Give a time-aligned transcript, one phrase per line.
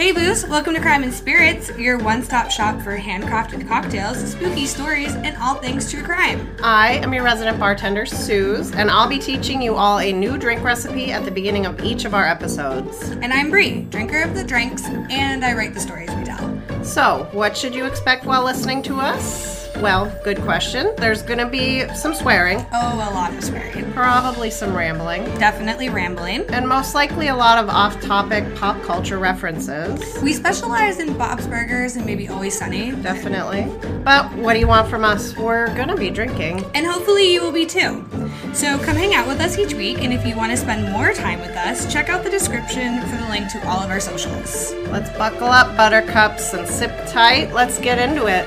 [0.00, 4.64] Hey Boos, welcome to Crime and Spirits, your one stop shop for handcrafted cocktails, spooky
[4.64, 6.56] stories, and all things true crime.
[6.62, 10.64] I am your resident bartender, Suze, and I'll be teaching you all a new drink
[10.64, 13.10] recipe at the beginning of each of our episodes.
[13.20, 16.82] And I'm Bree, drinker of the drinks, and I write the stories we tell.
[16.82, 19.49] So, what should you expect while listening to us?
[19.80, 20.92] Well, good question.
[20.98, 23.90] There's gonna be some swearing, Oh, a lot of swearing.
[23.92, 26.44] probably some rambling, Definitely rambling.
[26.50, 30.18] and most likely a lot of off topic pop culture references.
[30.22, 32.90] We specialize in Bob's Burgers and maybe Always Sunny.
[32.92, 33.72] Definitely.
[34.04, 35.34] But what do you want from us?
[35.36, 36.64] We're gonna be drinking.
[36.74, 38.04] And hopefully you will be too.
[38.52, 41.12] So come hang out with us each week, and if you want to spend more
[41.12, 44.74] time with us, check out the description for the link to all of our socials.
[44.88, 47.52] Let's buckle up, buttercups, and sip tight.
[47.54, 48.46] Let's get into it.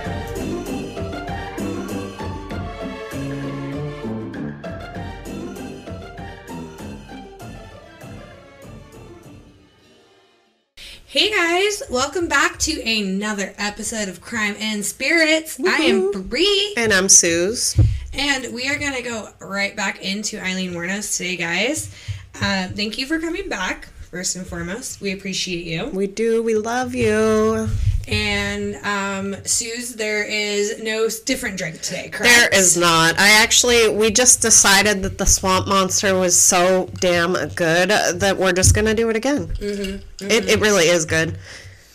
[11.89, 15.59] Welcome back to another episode of Crime and Spirits.
[15.59, 17.79] I am Bree, And I'm Suze.
[18.13, 21.93] and we are going to go right back into Aileen Wuornos today, guys.
[22.35, 25.01] Uh, thank you for coming back, first and foremost.
[25.01, 25.87] We appreciate you.
[25.87, 26.41] We do.
[26.41, 27.67] We love you.
[28.07, 32.33] And um, Suze, there is no different drink today, correct?
[32.33, 33.17] There is not.
[33.19, 38.51] I actually, we just decided that the Swamp Monster was so damn good that we're
[38.53, 39.47] just gonna do it again.
[39.47, 40.25] Mm-hmm.
[40.29, 41.37] It, it really is good.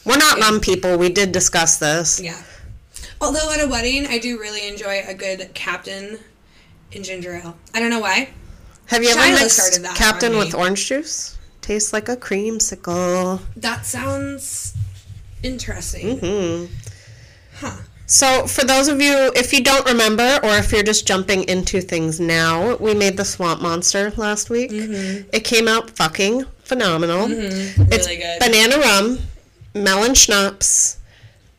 [0.09, 0.97] We're not rum people.
[0.99, 2.19] We did discuss this.
[2.21, 2.41] Yeah.
[3.21, 6.19] Although at a wedding, I do really enjoy a good Captain
[6.93, 7.57] in ginger ale.
[7.75, 8.31] I don't know why.
[8.87, 11.37] Have you ever Shiloh mixed Captain with orange juice?
[11.61, 13.41] Tastes like a creamsicle.
[13.57, 14.75] That sounds
[15.43, 16.19] interesting.
[16.19, 16.69] Mm.
[17.57, 17.77] Huh.
[18.07, 21.83] So, for those of you, if you don't remember, or if you're just jumping into
[21.83, 24.71] things now, we made the Swamp Monster last week.
[24.73, 27.27] It came out fucking phenomenal.
[27.31, 27.91] It's Mm-hmm.
[27.91, 28.39] Really good.
[28.41, 29.19] banana rum,
[29.83, 30.97] melon schnapps,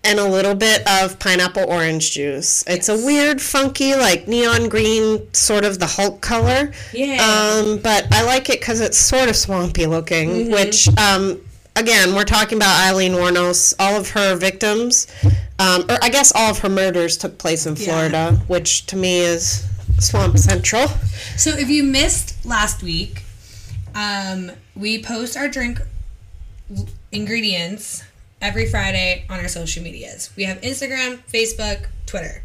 [0.04, 2.64] and a little bit of pineapple orange juice.
[2.68, 3.02] It's Yes.
[3.02, 6.72] a weird, funky, like neon green, sort of the Hulk color.
[6.94, 7.18] Yeah.
[7.22, 10.52] Um, but I like it because it's sort of swampy looking, Mm-hmm.
[10.54, 11.42] which, um,
[11.76, 13.74] again, we're talking about Aileen Wuornos.
[13.78, 15.06] All of her victims,
[15.60, 17.86] um, or I guess all of her murders took place in Yeah.
[17.86, 19.64] Florida, which to me is
[20.00, 20.88] Swamp Central.
[21.36, 23.24] So if you missed last week,
[23.96, 25.82] um, we post our drink
[27.12, 28.04] ingredients
[28.42, 30.30] every Friday on our social medias.
[30.36, 32.44] We have Instagram, Facebook, Twitter.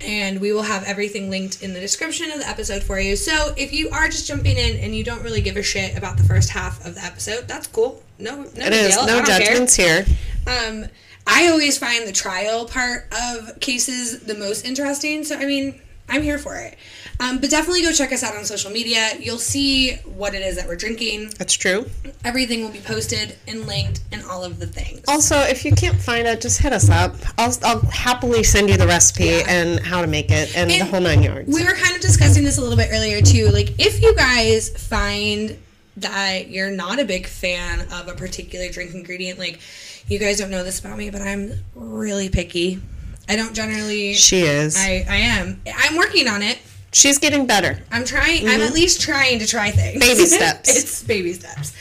[0.00, 3.16] And we will have everything linked in the description of the episode for you.
[3.16, 6.16] So if you are just jumping in and you don't really give a shit about
[6.18, 8.00] the first half of the episode, that's cool.
[8.18, 9.06] No, no It is deal.
[9.06, 9.40] No don't care.
[9.40, 10.06] judgments here.
[10.46, 10.86] Um,
[11.26, 15.24] I always find the trial part of cases the most interesting.
[15.24, 16.76] So, I mean, I'm here for it.
[17.20, 19.10] Um, but definitely go check us out on social media.
[19.18, 21.30] You'll see what it is that we're drinking.
[21.38, 21.86] That's true.
[22.24, 25.02] Everything will be posted and linked and all of the things.
[25.08, 27.14] Also, if you can't find it, just hit us up.
[27.36, 29.44] I'll, I'll happily send you the recipe Yeah.
[29.48, 31.52] and how to make it and, the whole nine yards.
[31.52, 33.48] We were kind of discussing this a little bit earlier too.
[33.48, 35.58] Like, if you guys find
[35.98, 39.58] that you're not a big fan of a particular drink ingredient, like
[40.06, 42.80] you guys don't know this about me, but I'm really picky.
[43.28, 44.14] I don't generally.
[44.14, 44.76] she is.
[44.76, 45.60] I, I am.
[45.76, 46.58] I'm working on it.
[46.92, 47.78] She's getting better.
[47.92, 48.48] I'm trying.
[48.48, 50.00] I'm at least trying to try things.
[50.00, 50.74] Baby steps.
[50.74, 51.76] it's baby steps.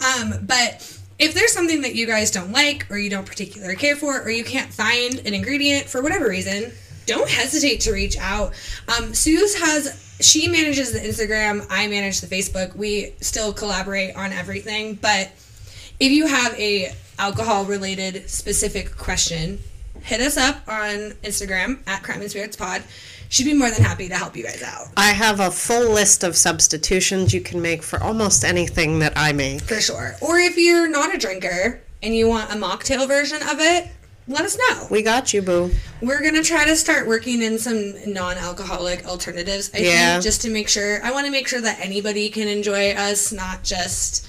[0.00, 0.82] Um, but
[1.18, 4.30] if there's something that you guys don't like, or you don't particularly care for, or
[4.30, 6.72] you can't find an ingredient for whatever reason,
[7.04, 8.52] don't hesitate to reach out.
[8.96, 10.02] Um, Suze has.
[10.20, 11.66] She manages the Instagram.
[11.68, 12.74] I manage the Facebook.
[12.74, 14.94] We still collaborate on everything.
[14.94, 15.30] But
[16.00, 19.58] if you have a alcohol related specific question,
[20.06, 22.82] hit us up on Instagram at Crime and Spirits Pod.
[23.28, 24.86] She'd be more than happy to help you guys out.
[24.96, 29.32] I have a full list of substitutions you can make for almost anything that I
[29.32, 29.62] make.
[29.62, 30.14] For sure.
[30.20, 33.88] Or if you're not a drinker and you want a mocktail version of it,
[34.28, 34.86] let us know.
[34.90, 35.72] We got you, boo.
[36.00, 39.70] We're gonna try to start working in some non-alcoholic alternatives.
[39.74, 40.12] I Yeah.
[40.14, 41.00] think just to make sure.
[41.04, 44.24] I want to make sure that anybody can enjoy us, not just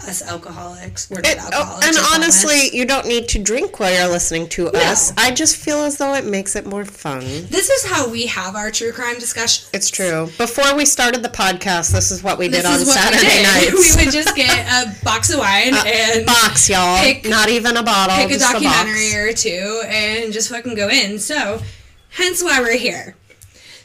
[0.00, 1.08] us alcoholics.
[1.08, 1.86] We're It- oh, alcoholics.
[1.86, 5.12] and honestly, you don't need to drink while you're listening to us.
[5.16, 7.20] I just feel as though it makes it more fun.
[7.48, 9.66] this is how we have our true crime discussion.
[9.72, 10.28] It's true.
[10.36, 13.42] Before we started the podcast, this is what we did This on Saturday we
[13.72, 13.94] nights.
[13.94, 16.98] Uh, we would just get a box of wine and Box, y'all.
[17.02, 18.16] Pick- Not even a bottle.
[18.16, 19.16] pick a documentary box.
[19.16, 21.18] or two and just fucking go in.
[21.18, 21.62] So,
[22.10, 23.16] hence why we're here.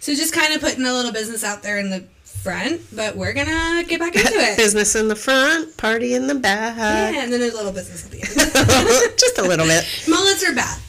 [0.01, 2.03] So, just kind of putting a little business out there in the
[2.43, 4.57] front, but we're gonna get back into it.
[4.57, 6.77] Business in the front, party in the back.
[6.77, 9.17] Yeah, and then a little business at the end.
[9.19, 9.85] just a little bit.
[10.07, 10.79] mullets are back.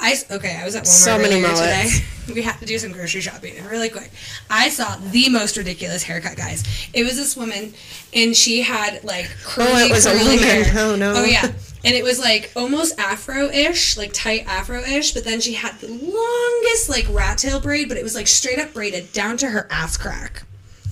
[0.00, 0.58] I okay.
[0.60, 1.92] I was at Walmart So many earlier mullets.
[2.26, 2.34] today.
[2.34, 4.10] We had to do some grocery shopping really quick.
[4.50, 6.64] I saw the most ridiculous haircut, guys.
[6.94, 7.74] It was this woman,
[8.14, 10.38] and she had like curly, Oh, it was a curly woman.
[10.42, 10.64] hair.
[10.76, 11.14] Oh, no.
[11.18, 15.78] Oh yeah, and it was like almost afro-ish, like tight afro-ish, but then she had
[15.80, 19.50] the longest like rat tail braid, but it was like straight up braided down to
[19.50, 20.42] her ass crack.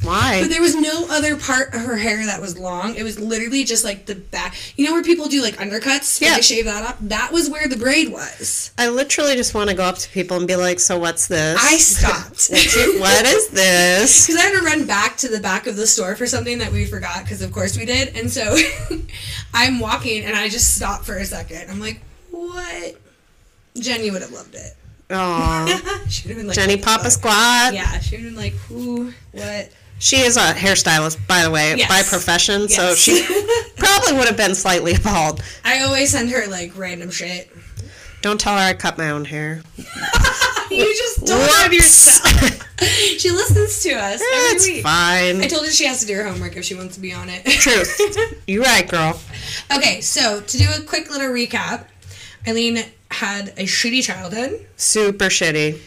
[0.03, 0.41] Why?
[0.43, 2.95] But there was no other part of her hair that was long.
[2.95, 4.55] It was literally just like the back.
[4.77, 6.21] You know where people do like undercuts?
[6.21, 6.37] Yeah.
[6.37, 6.99] They shave that off.
[7.01, 8.73] That was where the braid was.
[8.79, 11.59] I literally just want to go up to people and be like, "So what's this?
[11.63, 12.51] I stopped.
[13.01, 16.17] what is this?" Because I had to run back to the back of the store
[16.17, 18.17] for something that we forgot, because of course we did.
[18.17, 18.57] And so
[19.55, 21.71] I'm walking and I just stopped for a second.
[21.71, 22.01] I'm like,
[22.31, 22.97] what?
[23.79, 24.77] Jenny would have loved it.
[25.11, 26.05] Aw.
[26.09, 27.75] she would have been like, Jenny "What the Papa fuck?" Squat.
[27.75, 29.13] Yeah, she would have been like, who?
[29.33, 29.71] What?
[30.03, 31.89] She is a hairstylist, by the way, Yes.
[31.89, 33.25] by profession, so she
[33.77, 35.41] probably would have been slightly bald.
[35.65, 37.49] I always send her like random shit.
[38.21, 39.63] Don't tell her I cut my own hair.
[40.71, 41.75] You just her Whoops.
[41.75, 42.79] yourself.
[43.19, 44.83] she listens to us every It's week.
[44.83, 45.43] fine.
[45.43, 47.29] I told her she has to do her homework if she wants to be on
[47.29, 47.45] it.
[47.45, 48.01] Truth.
[48.47, 49.21] You're right, girl.
[49.77, 51.85] okay, so to do a quick little recap,
[52.49, 54.65] Eileen had a shitty childhood.
[54.79, 55.79] Super shitty.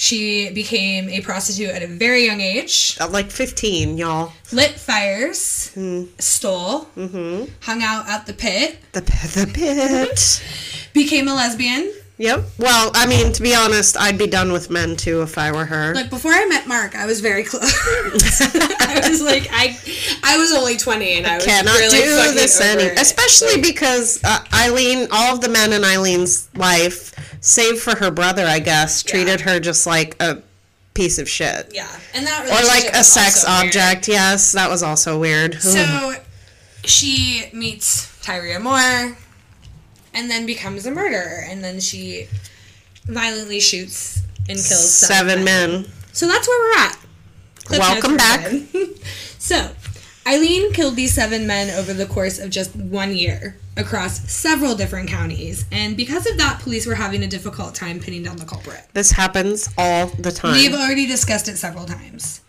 [0.00, 4.32] She became a prostitute at a very young age, At like 15, y'all.
[4.52, 6.04] lit fires, Hmm.
[6.20, 7.46] stole, Mm-hmm.
[7.62, 10.42] hung out at the pit, The, the pit.
[10.94, 11.92] became a lesbian.
[12.18, 12.44] Yep.
[12.58, 15.64] Well, I mean, to be honest, I'd be done with men too if I were
[15.64, 15.94] her.
[15.94, 17.62] Like before I met Mark, I was very close.
[17.72, 19.76] I was like, I,
[20.24, 24.44] I was only twenty, and I was Cannot really do this any, especially because uh,
[24.54, 29.42] Eileen, all of the men in Eileen's life, save for her brother, I guess, treated
[29.42, 30.42] her just like a
[30.94, 31.70] piece of shit.
[31.72, 33.66] Yeah, and that Or like a sex also weird.
[33.76, 34.08] object.
[34.08, 35.54] Yes, that was also weird.
[35.60, 36.14] So
[36.84, 39.16] she meets Tyria Moore
[40.14, 41.44] and then becomes a murderer.
[41.48, 42.26] And then she
[43.04, 45.86] violently shoots and kills seven, Seven men.
[46.12, 46.98] So that's where we're at.
[47.64, 48.50] Cliff Welcome back.
[49.38, 49.70] so
[50.26, 55.08] Eileen killed these seven men over the course of just one year across several different
[55.08, 55.64] counties.
[55.72, 58.84] And because of that, police were having a difficult time pinning down the culprit.
[58.92, 60.52] This happens all the time.
[60.52, 62.42] We've already discussed it several times.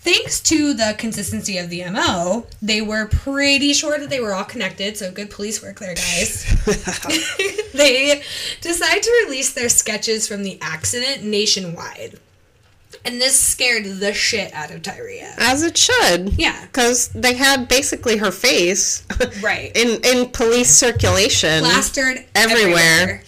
[0.00, 4.42] Thanks to the consistency of the MO, they were pretty sure that they were all
[4.42, 6.44] connected, so good police work there, guys.
[7.72, 8.20] they
[8.60, 12.18] decide to release their sketches from the accident nationwide.
[13.04, 15.34] And this scared the shit out of Tyria.
[15.36, 16.38] As it should.
[16.38, 16.64] Yeah.
[16.66, 19.04] Because they had basically her face
[19.42, 19.72] Right.
[19.76, 21.60] in in police circulation.
[21.64, 22.78] plastered Everywhere.
[22.78, 23.22] everywhere.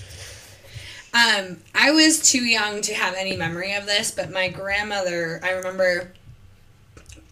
[1.13, 5.51] Um, I was too young to have any memory of this, but my grandmother, I
[5.53, 6.13] remember,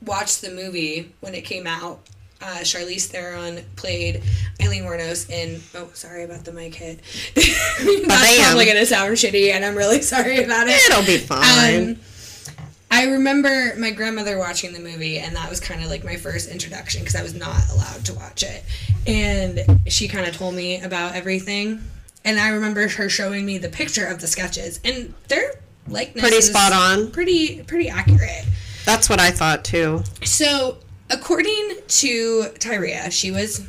[0.04, 2.00] watched the movie when it came out.
[2.40, 4.20] Uh, Charlize Theron played
[4.60, 5.60] Aileen Wuornos in.
[5.76, 6.98] Oh, sorry about the mic hit.
[7.34, 10.80] That's probably gonna sound shitty, and I'm really sorry about it.
[10.90, 11.90] It'll be fine.
[11.92, 11.96] Um,
[12.92, 16.50] I remember my grandmother watching the movie, and that was kind of like my first
[16.50, 18.62] introduction because I was not allowed to watch it.
[19.06, 21.80] And she kind of told me about everything.
[22.22, 25.54] And I remember her showing me the picture of the sketches, and they're
[25.88, 27.10] likeness Pretty spot on.
[27.10, 28.44] pretty pretty accurate.
[28.84, 30.02] That's what I thought too.
[30.22, 30.76] So,
[31.10, 33.66] according to Tyria, she was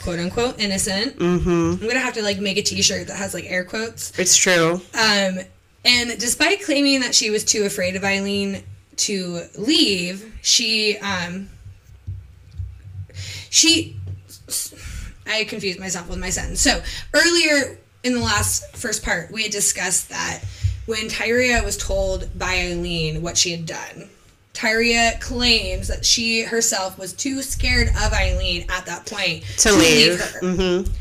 [0.00, 1.16] quote unquote innocent.
[1.16, 1.80] Mm-hmm.
[1.82, 4.18] I'm gonna have to like make a T-shirt that has like air quotes.
[4.18, 4.80] It's true.
[4.94, 5.38] Um,
[5.84, 8.62] and despite claiming that she was too afraid of Eileen
[8.96, 11.48] to leave, she um,
[13.50, 13.96] she
[15.26, 16.60] I confused myself with my sentence.
[16.60, 16.82] So
[17.14, 20.42] earlier in the last first part, we had discussed that
[20.86, 24.08] when Tyria was told by Eileen what she had done,
[24.52, 30.20] Tyria claims that she herself was too scared of Eileen at that point To leave.
[30.20, 30.40] her.
[30.40, 30.92] Mm-hmm.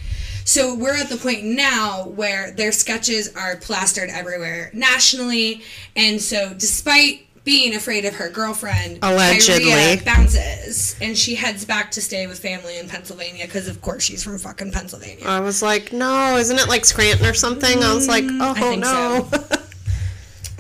[0.46, 5.62] So we're at the point now where their sketches are plastered everywhere nationally,
[5.96, 9.72] and so despite being afraid of her girlfriend, Allegedly.
[9.72, 14.04] Tyria bounces and she heads back to stay with family in Pennsylvania because of course
[14.04, 15.26] she's from fucking Pennsylvania.
[15.26, 17.84] I was like, no, isn't it like Scranton or something?
[17.84, 19.30] I was like, oh Mm, I think no.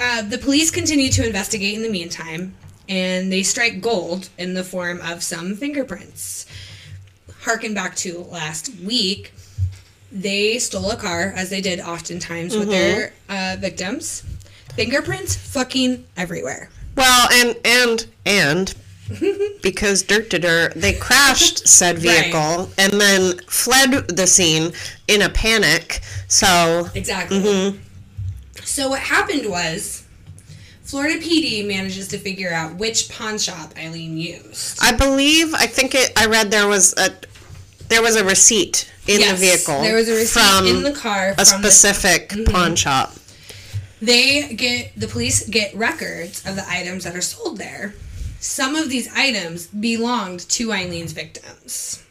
[0.03, 2.55] Uh, the police continue to investigate in the meantime,
[2.89, 6.47] and they strike gold in the form of some fingerprints.
[7.41, 9.31] Harken back to last week,
[10.11, 14.23] they stole a car, as they did oftentimes with their uh, victims.
[14.75, 16.69] Fingerprints fucking everywhere.
[16.95, 18.75] well, and and and
[19.61, 24.71] because dirt to dirt, they crashed said vehicle and then fled the scene
[25.07, 26.01] in a panic.
[26.27, 27.79] So Exactly.
[28.63, 30.05] So what happened was,
[30.83, 34.79] Florida PD manages to figure out which pawn shop Eileen used.
[34.81, 36.11] I believe I think it.
[36.17, 37.09] I read there was a
[37.91, 39.81] there was a receipt in Yes, the vehicle.
[39.81, 42.51] There was a receipt from in the car a from the specific mm-hmm.
[42.51, 43.13] pawn shop.
[44.01, 47.93] they get the police get records of the items that are sold there.
[48.39, 52.03] Some of these items belonged to Eileen's victims.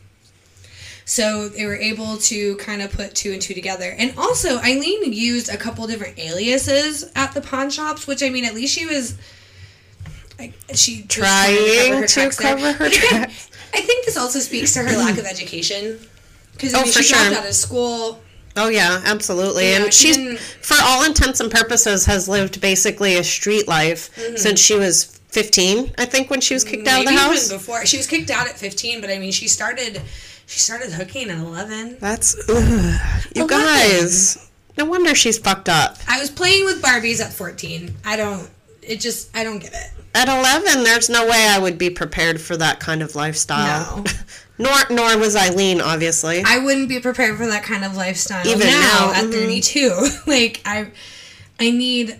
[1.04, 3.96] So they were able to kind of put two and two together.
[3.98, 8.44] And also, Eileen used a couple different aliases at the pawn shops, which I mean,
[8.44, 9.18] at least she was.
[10.38, 12.56] Like, she Trying to tracks there.
[12.56, 13.49] cover her tracks.
[13.72, 15.98] I think this also speaks to her lack of education.
[16.52, 17.38] Because I Oh, mean, she dropped sure.
[17.38, 18.20] out of school.
[18.56, 19.70] Oh yeah, absolutely.
[19.70, 24.10] Yeah, and she she's, for all intents and purposes, has lived basically a street life
[24.16, 24.36] mm-hmm.
[24.36, 25.92] since she was fifteen.
[25.98, 27.52] I think when she was kicked out of Maybe the even house.
[27.52, 30.02] before she was kicked out at 15, but I mean, she started.
[30.46, 31.98] She started hooking at 11.
[32.00, 33.00] That's ugh,
[33.36, 33.46] you Eleven.
[33.46, 34.50] guys.
[34.76, 35.98] No wonder she's fucked up.
[36.08, 37.94] I was playing with Barbies at 14.
[38.04, 38.50] I don't.
[38.82, 39.34] It just.
[39.36, 39.90] I don't get it.
[40.14, 43.98] At eleven, there's no way I would be prepared for that kind of lifestyle.
[43.98, 44.04] No.
[44.58, 46.42] nor nor was Eileen, obviously.
[46.44, 49.32] I wouldn't be prepared for that kind of lifestyle Even now, now, at mhm.
[49.32, 50.08] 32.
[50.26, 50.90] like I,
[51.58, 52.18] I need.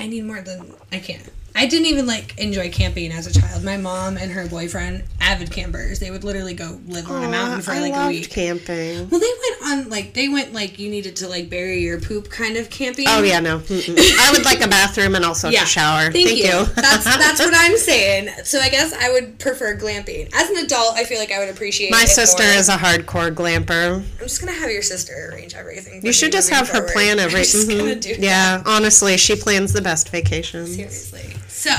[0.00, 1.20] I need more than I can.
[1.54, 3.64] I didn't even like enjoy camping as a child.
[3.64, 7.62] My mom and her boyfriend, avid campers, they would literally go live on a mountain
[7.62, 8.30] for I like a loved week.
[8.30, 9.08] camping.
[9.10, 12.30] Well, they went on like they went like you needed to like bury your poop
[12.30, 13.06] kind of camping.
[13.08, 13.56] Oh yeah, no.
[13.68, 15.64] I would like a bathroom and also Yeah.
[15.64, 16.12] a shower.
[16.12, 16.44] Thank, Thank, you.
[16.44, 16.64] you.
[16.76, 18.28] that's that's what I'm saying.
[18.44, 20.30] So I guess I would prefer glamping.
[20.34, 21.90] As an adult, I feel like I would appreciate.
[21.90, 22.52] My sister more.
[22.52, 23.96] is a hardcore glamper.
[23.96, 26.00] I'm just gonna have your sister arrange everything.
[26.02, 27.62] for You should just have her plan everything.
[27.62, 27.78] Mhm.
[27.78, 28.18] gonna that.
[28.20, 30.76] Yeah, honestly, she plans the best vacations.
[30.76, 31.34] Seriously.
[31.58, 31.74] So,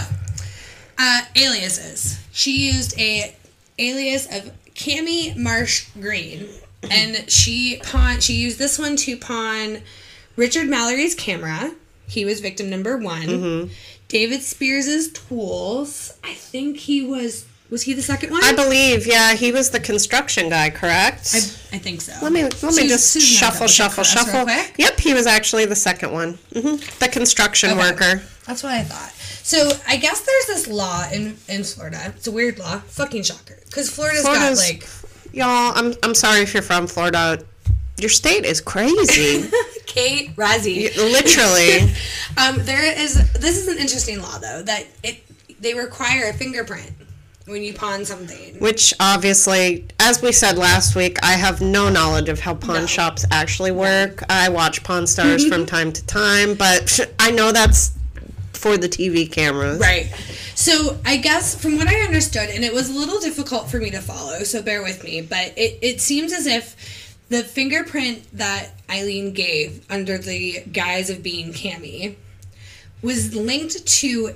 [0.97, 2.19] uh, aliases.
[2.33, 3.33] She used a
[3.77, 6.49] alias of Cami Marsh Green,
[6.91, 8.19] and she pawn.
[8.19, 9.79] She used this one to pawn
[10.35, 11.71] Richard Mallory's camera.
[12.09, 13.27] He was victim number one.
[13.27, 13.73] Mm-hmm.
[14.09, 16.17] David Spears's tools.
[16.25, 17.45] I think he was.
[17.69, 18.43] Was he the second one?
[18.43, 21.29] I believe, yeah, he was the construction guy, correct?
[21.35, 21.37] I,
[21.75, 22.13] I think so.
[22.21, 24.73] let me let me just Susan shuffle, shuffle, for us real shuffle.
[24.77, 26.39] Yep, he was actually the second one.
[26.53, 27.79] hmm The construction Okay.
[27.79, 28.23] worker.
[28.47, 29.11] That's what I thought.
[29.43, 32.01] So I guess there's this law in in Florida.
[32.15, 32.79] It's a weird law.
[32.79, 33.59] Fucking shocker.
[33.65, 34.87] Because Florida's, Florida's- got like
[35.31, 37.43] Y'all, I'm I'm sorry if you're from Florida.
[37.97, 39.47] Your state is crazy.
[39.85, 40.95] Kate Razzie.
[40.97, 41.93] Literally.
[42.37, 45.23] Um, there is this is an interesting law though that it
[45.59, 46.91] they require a fingerprint
[47.49, 48.59] when you pawn something.
[48.59, 52.85] Which obviously, as we said last week, I have no knowledge of how pawn No.
[52.85, 54.23] shops actually work.
[54.29, 57.91] I watch Pawn Stars from time to time, but I know that's
[58.53, 59.79] for the TV cameras.
[59.79, 60.13] Right.
[60.55, 63.89] So I guess from what I understood, and it was a little difficult for me
[63.91, 68.71] to follow, so bear with me, but it, it seems as if the fingerprint that
[68.89, 72.15] Eileen gave under the guise of being Cammy
[73.01, 74.35] was linked to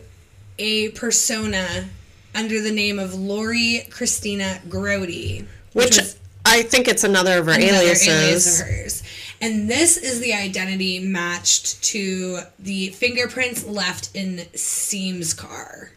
[0.57, 1.89] a persona
[2.35, 5.45] under the name of Lori Christina Grody.
[5.73, 8.07] Which was I think it's another of her another aliases.
[8.07, 9.03] alias of hers.
[9.41, 15.91] And this is the identity matched to the fingerprints left in Siems's car.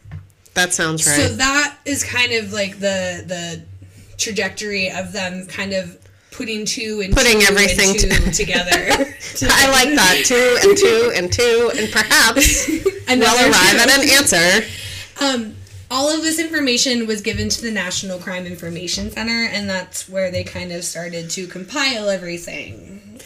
[0.54, 1.16] That sounds right.
[1.16, 3.62] So that is kind of like the the
[4.16, 5.98] trajectory of them kind of
[6.30, 8.70] putting two and Putting two everything and two to- together.
[9.42, 10.22] I like that.
[10.24, 12.68] Two and two and two, and perhaps
[13.08, 13.78] we'll arrive two.
[13.78, 14.66] at an answer.
[15.20, 15.54] Um,
[15.90, 20.30] all of this information was given to the National Crime Information Center, and that's where
[20.30, 23.20] they kind of started to compile everything.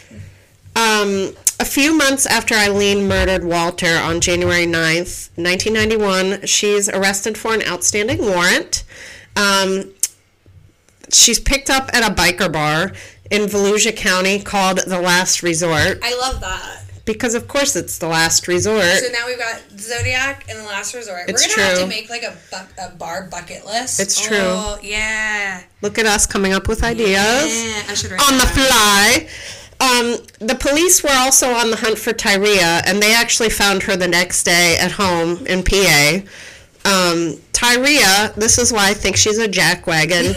[0.77, 7.55] Um, a few months after Eileen murdered Walter on January 9th, 1991, she's arrested for
[7.55, 8.85] an outstanding warrant.
[9.37, 9.93] Um,
[11.11, 12.93] she's picked up at a biker bar
[13.31, 16.85] in Volusia County called The Last Resort I love that.
[17.05, 18.83] Because, of course, it's the last resort.
[18.83, 21.29] So now we've got Zodiac and the Last Resort.
[21.29, 24.01] It's We're gonna have to make like a, bu- a bar bucket list.
[24.01, 24.37] It's true.
[24.39, 25.63] Oh yeah.
[25.83, 27.09] Look at us coming up with ideas.
[27.65, 29.29] Yeah, I should write on the that fly.
[29.81, 33.97] Um, the police were also on the hunt for Tyria, and they actually found her
[33.97, 36.21] the next day at home in PA.
[36.85, 40.35] Um, Tyria, this is why I think she's a jackwagon,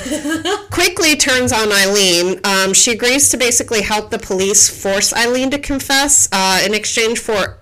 [0.71, 2.39] quickly turns on Eileen.
[2.43, 7.19] Um, she agrees to basically help the police force Eileen to confess uh, in exchange
[7.19, 7.57] for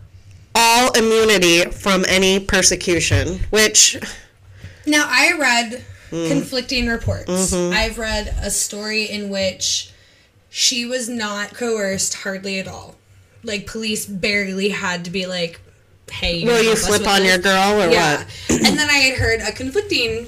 [0.56, 3.98] all immunity from any persecution, which
[4.86, 6.28] Now I read Mm.
[6.28, 7.30] conflicting reports.
[7.30, 7.74] Mm-hmm.
[7.74, 9.92] I've read a story in which
[10.50, 12.96] she was not coerced hardly at all.
[13.44, 15.62] Like police barely had to be like,
[16.12, 18.18] "Hey, will you flip on this?" your girl or Yeah.
[18.18, 18.28] what?
[18.68, 20.28] and then I had heard a conflicting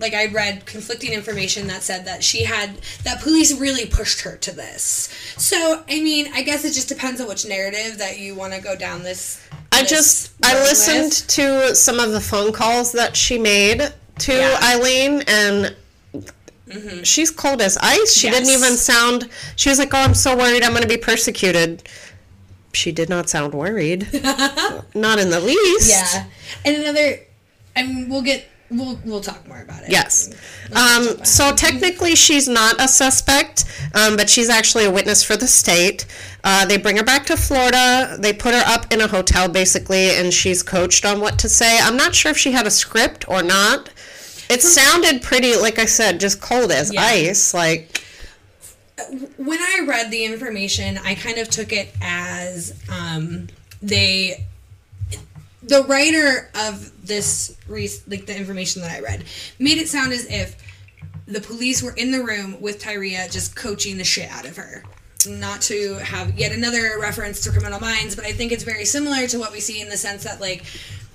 [0.00, 4.36] like I read conflicting information that said that she had that police really pushed her
[4.38, 5.10] to this.
[5.36, 8.60] So I mean, I guess it just depends on which narrative that you want to
[8.60, 9.46] go down this.
[9.72, 11.26] I this just I listened with.
[11.28, 14.58] to some of the phone calls that she made to Yeah.
[14.62, 15.76] Eileen and
[16.66, 17.02] mm-hmm.
[17.02, 18.12] she's cold as ice.
[18.14, 20.96] She didn't even sound she was like, "Oh, I'm so worried I'm going to be
[20.96, 21.82] persecuted."
[22.72, 24.08] She did not sound worried.
[24.94, 25.90] not in the least.
[25.90, 26.24] Yeah,
[26.64, 27.20] and another,
[27.76, 29.90] I mean, we'll get we'll we'll talk more about it.
[29.90, 30.30] Yes.
[30.72, 35.48] Um, so technically, she's not a suspect, um, but she's actually a witness for the
[35.48, 36.06] state.
[36.44, 38.16] Uh, they bring her back to Florida.
[38.20, 41.78] They put her up in a hotel, basically, and she's coached on what to say.
[41.80, 43.90] I'm not sure if she had a script or not.
[44.48, 47.02] It sounded pretty, like I said, just cold as Yeah.
[47.02, 47.52] ice.
[47.54, 48.02] Like,
[49.36, 53.48] when I read the information, I kind of took it as um,
[53.82, 54.46] they,
[55.62, 59.24] the writer of this, like the information that I read,
[59.58, 60.56] made it sound as if
[61.26, 64.82] the police were in the room with Tyria just coaching the shit out of her.
[65.26, 69.26] Not to have yet another reference to Criminal Minds, but I think it's very similar
[69.28, 70.64] to what we see in the sense that, like,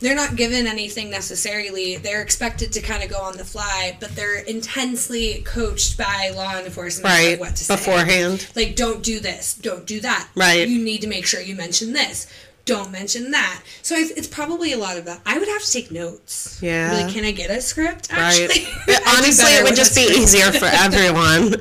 [0.01, 1.95] they're not given anything necessarily.
[1.97, 6.59] They're expected to kind of go on the fly, but they're intensely coached by law
[6.59, 8.47] enforcement right, what to say beforehand.
[8.55, 10.67] like don't do this don't do that Right.
[10.67, 12.27] you need to make sure you mention this
[12.65, 15.91] don't mention that so it's probably a lot of that i would have to take
[15.91, 16.91] notes Yeah.
[16.93, 18.19] Like can i get a script Right.
[18.49, 21.55] actually Yeah, Honestly, it would just be easier for everyone.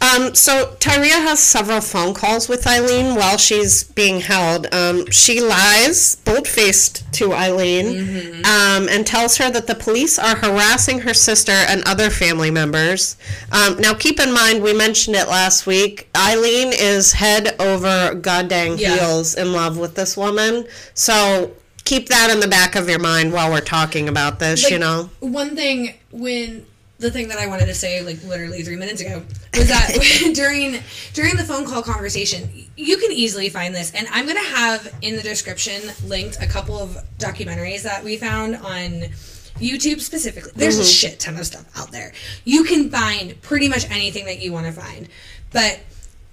[0.00, 4.72] Um, so Tyria has several phone calls with Eileen while she's being held.
[4.72, 8.44] Um, she lies, bold-faced, to Eileen, Mm-hmm.
[8.44, 13.16] um, and tells her that the police are harassing her sister and other family members.
[13.50, 16.08] Um, now, keep in mind, we mentioned it last week.
[16.16, 18.96] Eileen is head over goddamn Yeah.
[18.98, 20.66] heels in love with this woman.
[20.94, 21.52] So
[21.84, 24.70] keep that in the back of your mind while we're talking about this.
[24.70, 25.08] you know.
[25.20, 26.66] one thing when
[26.98, 29.22] the thing that I wanted to say, like literally three minutes ago,
[29.54, 29.90] was that
[30.34, 30.80] during
[31.12, 35.16] during the phone call conversation, you can easily find this, and I'm gonna have in
[35.16, 39.10] the description linked a couple of documentaries that we found on
[39.58, 40.52] YouTube specifically.
[40.54, 42.12] There's a shit ton of stuff out there.
[42.44, 45.08] You can find pretty much anything that you want to find,
[45.52, 45.80] but.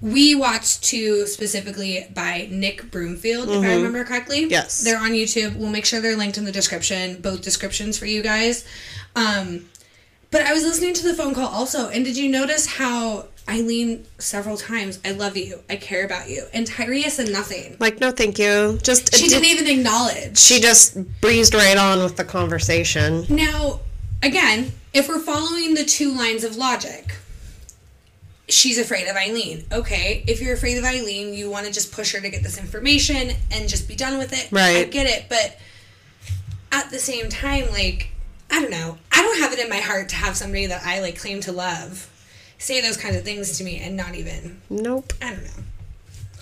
[0.01, 4.47] We watched two specifically by Nick Broomfield, if I remember correctly.
[4.47, 4.83] Yes.
[4.83, 5.55] They're on YouTube.
[5.55, 8.65] We'll make sure they're linked in the description, both descriptions for you guys.
[9.15, 9.69] Um,
[10.33, 14.05] but I was listening to the phone call also, and did you notice how Eileen
[14.17, 17.77] several times, I love you, I care about you, and Tyria said nothing.
[17.79, 18.79] Like, no, thank you.
[18.83, 20.37] Just She didn't did- even acknowledge.
[20.37, 23.25] She just breezed right on with the conversation.
[23.29, 23.79] Now,
[24.21, 27.15] again, if we're following the two lines of logic,
[28.49, 29.65] she's afraid of Eileen.
[29.71, 32.57] Okay, if you're afraid of Eileen, you want to just push her to get this
[32.57, 34.47] information and just be done with it.
[34.51, 34.61] Right.
[34.61, 34.91] I Right.
[34.91, 35.57] get it, but
[36.71, 38.09] at the same time, like,
[38.53, 38.99] I don't know.
[39.11, 41.51] I don't have it in my heart to have somebody that I like claim to
[41.51, 42.07] love
[42.59, 44.61] say those kinds of things to me and not even.
[44.69, 45.11] Nope.
[45.21, 45.63] I don't know.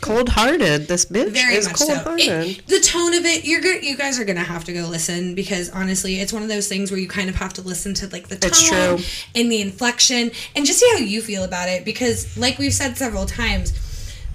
[0.01, 0.87] Cold hearted.
[0.87, 1.95] This bitch Very is cold so.
[1.95, 2.27] hearted.
[2.27, 3.83] It, the tone of it, you're good.
[3.83, 6.91] You guys are gonna have to go listen because honestly, it's one of those things
[6.91, 8.99] where you kind of have to listen to like the tone
[9.33, 11.85] and the inflection and just see how you feel about it.
[11.85, 13.73] Because, like we've said several times,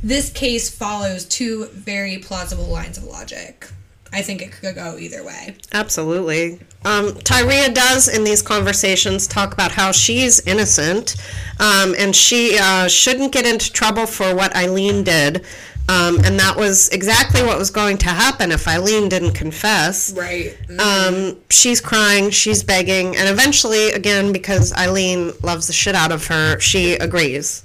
[0.03, 3.69] this case follows two very plausible lines of logic.
[4.12, 5.57] I think it could go either way.
[5.73, 6.61] Absolutely.
[6.85, 11.16] Um, Tyria does in these conversations talk about how she's innocent
[11.59, 15.45] um, and she uh, shouldn't get into trouble for what Eileen did.
[15.88, 20.12] Um, and that was exactly what was going to happen if Eileen didn't confess.
[20.12, 20.57] Right.
[20.81, 26.27] Um, she's crying, she's begging, and eventually, again, because Eileen loves the shit out of
[26.27, 27.62] her, she agrees.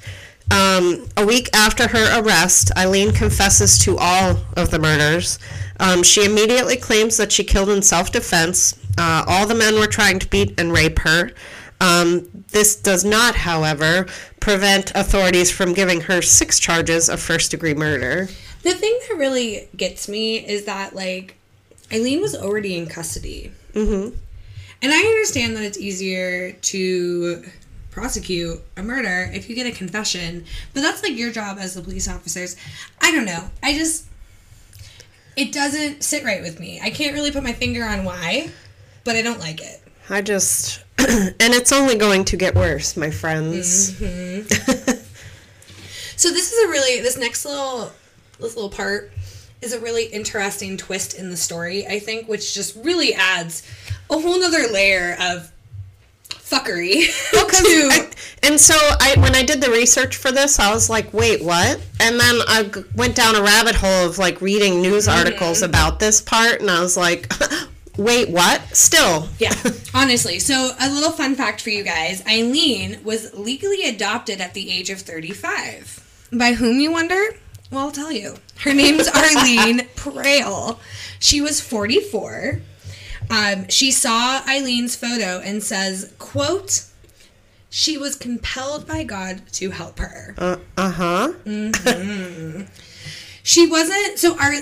[0.52, 5.40] Um, a week after her arrest, Eileen confesses to all of the murders.
[5.80, 8.78] Um, she immediately claims that she killed in self defense.
[8.98, 11.32] Uh, all the men were trying to beat and rape her.
[11.80, 14.06] Um, this does not, however,
[14.42, 18.28] prevent authorities from giving her six charges of first degree murder.
[18.64, 21.38] The thing that really gets me is that like
[21.92, 23.52] Eileen was already in custody.
[23.74, 24.16] Mm-hmm.
[24.84, 27.44] And I understand that it's easier to
[27.92, 31.82] prosecute a murder if you get a confession, but that's like your job as the
[31.82, 32.56] police officers.
[33.02, 33.50] I don't know.
[33.62, 34.06] I just
[35.36, 36.80] it doesn't sit right with me.
[36.82, 38.50] I can't really put my finger on why,
[39.04, 39.82] but I don't like it.
[40.10, 40.84] I just.
[40.98, 43.94] and it's only going to get worse, my friends.
[43.94, 44.92] Mm-hmm.
[46.22, 47.92] So this is a really this next little
[48.40, 49.12] this little part
[49.60, 53.64] is a really interesting twist in the story, I think, which just really adds
[54.08, 55.51] a whole nother layer of
[56.52, 58.12] fuckery to I-
[58.44, 61.80] and so I, when I did the research for this, I was like, "Wait, what?"
[62.00, 65.18] And then I g- went down a rabbit hole of like reading news mm-hmm.
[65.18, 67.32] articles about this part, and I was like,
[67.98, 69.54] "Wait, what?" Still, Yeah,
[69.94, 70.40] honestly.
[70.40, 74.90] So, a little fun fact for you guys Eileen was legally adopted at the age
[74.90, 76.28] of 35.
[76.34, 77.22] By whom, you wonder?
[77.70, 78.36] Well, I'll tell you.
[78.62, 80.80] Her name's Arlene Pralle.
[81.20, 82.62] She was 44.
[83.32, 86.86] Um, she saw Eileen's photo and says, quote,
[87.70, 90.36] she was compelled by God to help her.
[90.78, 91.34] uh huh.
[93.44, 94.54] She wasn't so our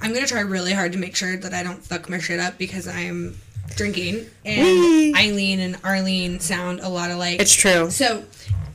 [0.00, 2.56] I'm gonna try really hard to make sure that I don't fuck my shit up
[2.56, 3.36] because I'm
[3.76, 5.14] drinking, and Whee!
[5.16, 7.40] Eileen and Arlene sound a lot alike.
[7.40, 7.90] It's true.
[7.90, 8.24] So,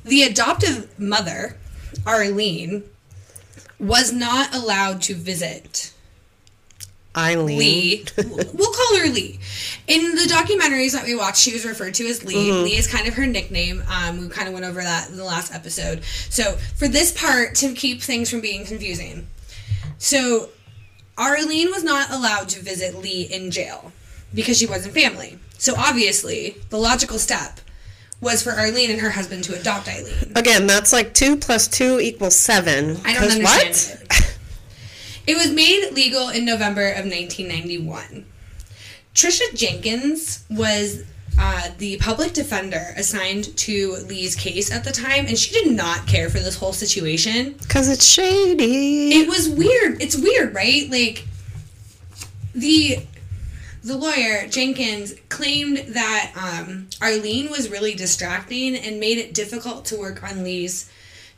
[0.04, 1.58] the adoptive mother,
[2.06, 2.84] Arlene,
[3.80, 5.93] was not allowed to visit
[7.16, 7.60] Eileen.
[7.60, 8.06] Lee.
[8.18, 9.40] we'll call her Lee.
[9.88, 12.52] In the documentaries that we watched, she was referred to as Lee.
[12.52, 13.84] Lee is kind of her nickname.
[13.88, 16.04] Um, we kind of went over that in the last episode.
[16.04, 19.28] So, for this part, to keep things from being confusing,
[19.98, 20.50] so
[21.18, 23.92] Arlene was not allowed to visit Lee in jail
[24.34, 25.38] because she wasn't family.
[25.58, 27.60] So, obviously, the logical step
[28.24, 30.32] was for Arlene and her husband to adopt Eileen.
[30.36, 32.98] Again, that's like two plus two equals seven.
[33.06, 34.23] I don't understand what?
[35.28, 35.36] It.
[35.36, 38.26] Was made legal in November of 1991.
[39.14, 41.04] Trisha Jenkins was
[41.40, 46.08] uh, the public defender assigned to Lee's case at the time, and she did not
[46.08, 47.56] care for this whole situation.
[47.60, 49.14] Because it's shady.
[49.14, 50.02] It was weird.
[50.02, 50.90] It's weird, right?
[50.90, 51.26] Like
[52.54, 53.00] the
[53.84, 59.98] the lawyer Jenkins claimed that um, Arlene was really distracting and made it difficult to
[59.98, 60.90] work on Lee's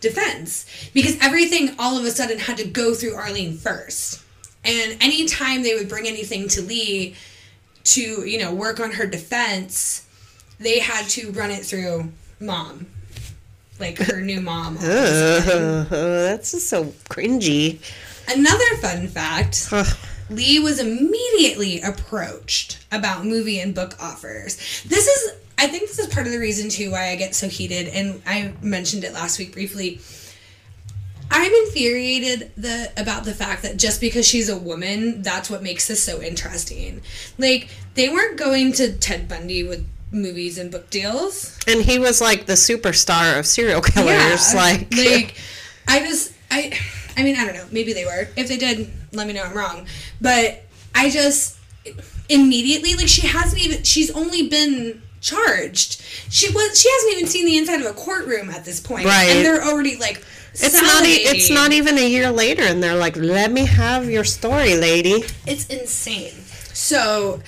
[0.05, 4.23] defense because everything all of a sudden had to go through Arlene first.
[4.63, 7.15] And anytime they would bring anything to Lee
[7.85, 10.07] to, you know, work on her defense,
[10.59, 12.87] they had to run it through mom.
[13.79, 14.77] Like her new mom.
[14.81, 15.87] all of a sudden.
[15.89, 17.79] that's just so cringy.
[18.27, 19.71] Another fun fact
[20.29, 24.55] Lee was immediately approached about movie and book offers.
[24.83, 27.47] This is, I think, this is part of the reason too why I get so
[27.47, 29.99] heated, and I mentioned it last week briefly.
[31.31, 35.87] I'm infuriated the about the fact that just because she's a woman, that's what makes
[35.87, 37.01] this so interesting.
[37.37, 41.57] Like they weren't going to Ted Bundy with movies and book deals.
[41.67, 44.53] And he was like the superstar of serial killers.
[44.53, 45.35] Uh, like, like
[45.87, 46.77] I just I
[47.17, 49.55] I mean I don't know maybe they were if they did let me know I'm
[49.55, 49.87] wrong
[50.21, 50.63] but
[50.93, 51.57] I just
[52.29, 57.45] immediately like she hasn't even she's only been charged she was she hasn't even seen
[57.45, 59.29] the inside of a courtroom at this point Right.
[59.29, 60.23] and they're already like
[60.57, 61.03] it's not.
[61.05, 64.77] E- it's not even a year later, and they're like, "Let me have your story,
[64.77, 66.31] lady." It's insane.
[66.73, 67.41] So,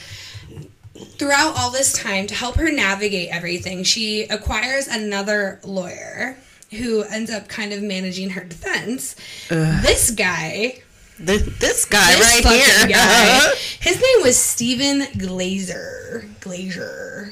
[1.17, 6.37] throughout all this time, to help her navigate everything, she acquires another lawyer
[6.71, 9.15] who ends up kind of managing her defense.
[9.47, 10.79] This guy,
[11.17, 12.87] This, this guy this right here.
[12.89, 13.39] guy,
[13.79, 16.27] his name was Stephen Glazer.
[16.41, 17.31] Glazer.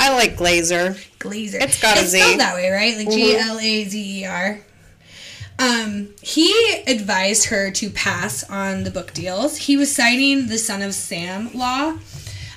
[0.00, 0.94] I like Glazer.
[1.18, 1.60] Glazer.
[1.60, 2.18] It's got a it's Z.
[2.18, 2.26] Mm-hmm.
[2.26, 2.96] spelled that way, right?
[2.96, 4.60] Like G L A Z E R.
[5.58, 6.50] Um, he
[6.86, 9.58] advised her to pass on the book deals.
[9.58, 11.98] He was citing the son of Sam law.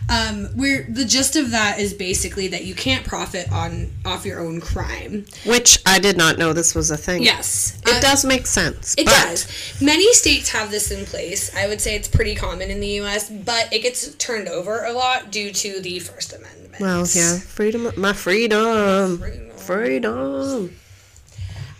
[0.09, 4.41] Um, where the gist of that is basically that you can't profit on off your
[4.41, 5.25] own crime.
[5.45, 7.23] Which I did not know this was a thing.
[7.23, 8.95] Yes, It Uh, does make sense.
[8.97, 9.47] It but does.
[9.81, 11.55] Many states have this in place.
[11.55, 14.91] I would say it's pretty common in the U.S., but it gets turned over a
[14.91, 16.81] lot due to the First Amendment.
[16.81, 17.89] Well, yeah, freedom.
[17.95, 19.19] My freedom.
[19.19, 19.51] Freedom.
[19.57, 20.75] Freedom.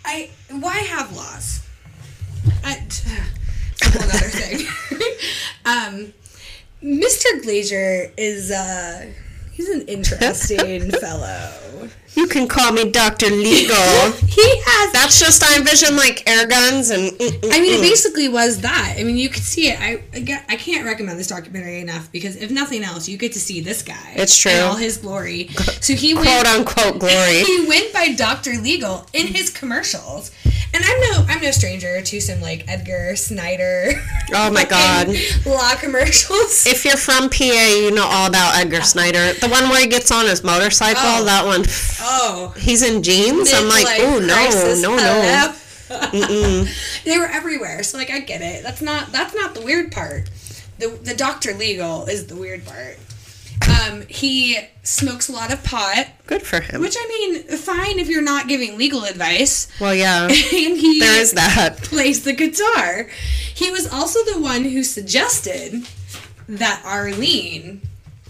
[0.04, 1.60] I why have laws?
[2.64, 2.74] I,
[3.82, 4.66] whole other thing.
[5.64, 6.12] um,
[6.84, 7.40] Mr.
[7.42, 9.06] Glazer is uh,
[9.52, 11.88] he's an interesting fellow.
[12.14, 13.76] You can call me Doctor Legal.
[14.34, 14.92] He has.
[14.92, 17.12] That's just I envision like air guns and.
[17.12, 17.82] Mm, mm, I mean, it mm.
[17.82, 18.96] basically was that.
[18.98, 19.80] I mean, you could see it.
[19.80, 20.02] I
[20.48, 23.82] I can't recommend this documentary enough because if nothing else, you get to see this
[23.82, 24.12] guy.
[24.16, 24.50] It's true.
[24.50, 25.48] In all his glory.
[25.80, 27.44] So he went, quote unquote glory.
[27.44, 30.32] He went by Doctor Legal in his commercials,
[30.74, 33.92] and I'm no I'm no stranger to some like Edgar Snyder.
[34.34, 35.08] Oh my God.
[35.46, 36.66] Law commercials.
[36.66, 39.32] If you're from PA, you know all about Edgar Snyder.
[39.34, 41.24] The one where he gets on his motorcycle, Oh.
[41.24, 41.64] that one.
[42.00, 43.52] oh, He's in jeans.
[43.52, 45.54] I'm like, midlife oh no, no, no.
[47.04, 48.62] they were everywhere, so like I get it.
[48.62, 50.30] That's not that's not the weird part.
[50.78, 52.98] The the Doctor Legal is the weird part.
[53.62, 56.80] Um, he smokes a lot of pot, Good for him.
[56.80, 59.68] which I mean, fine if you're not giving legal advice.
[59.80, 61.76] well, yeah, And he there is that.
[61.82, 63.08] plays the guitar.
[63.54, 65.86] He was also the one who suggested
[66.48, 67.80] that Arlene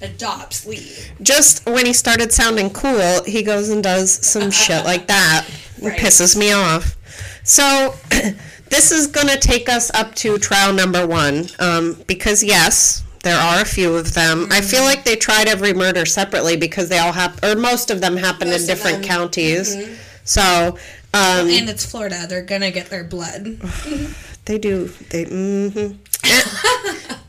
[0.02, 0.92] adopts Lee.
[1.22, 5.46] Just when he started sounding cool, he goes and does some shit like that.
[5.78, 5.98] It Right.
[5.98, 6.96] pisses me off.
[7.44, 7.94] So,
[8.70, 11.46] this is going to take us up to trial number one.
[11.58, 14.46] Um, because, yes, there are a few of them.
[14.50, 18.00] I feel like they tried every murder separately because they all happen, or most of
[18.00, 19.76] them happen Most in different counties.
[20.24, 20.78] So,
[21.12, 22.26] um, And it's Florida.
[22.28, 23.58] They're gonna get their blood.
[24.46, 24.88] They do.
[25.08, 25.24] They.
[25.24, 25.96] Mm-hmm.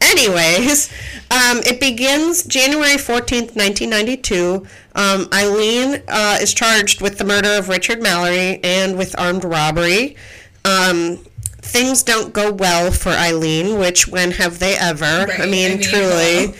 [0.01, 0.91] Anyways,
[1.31, 4.65] um, it begins January 14th, 1992.
[4.95, 10.17] Um, Eileen uh, is charged with the murder of Richard Mallory and with armed robbery.
[10.65, 11.19] Um,
[11.65, 15.25] things don't go well for Eileen, which when have they ever?
[15.27, 16.47] Right, I mean, I mean, truly.
[16.47, 16.55] well.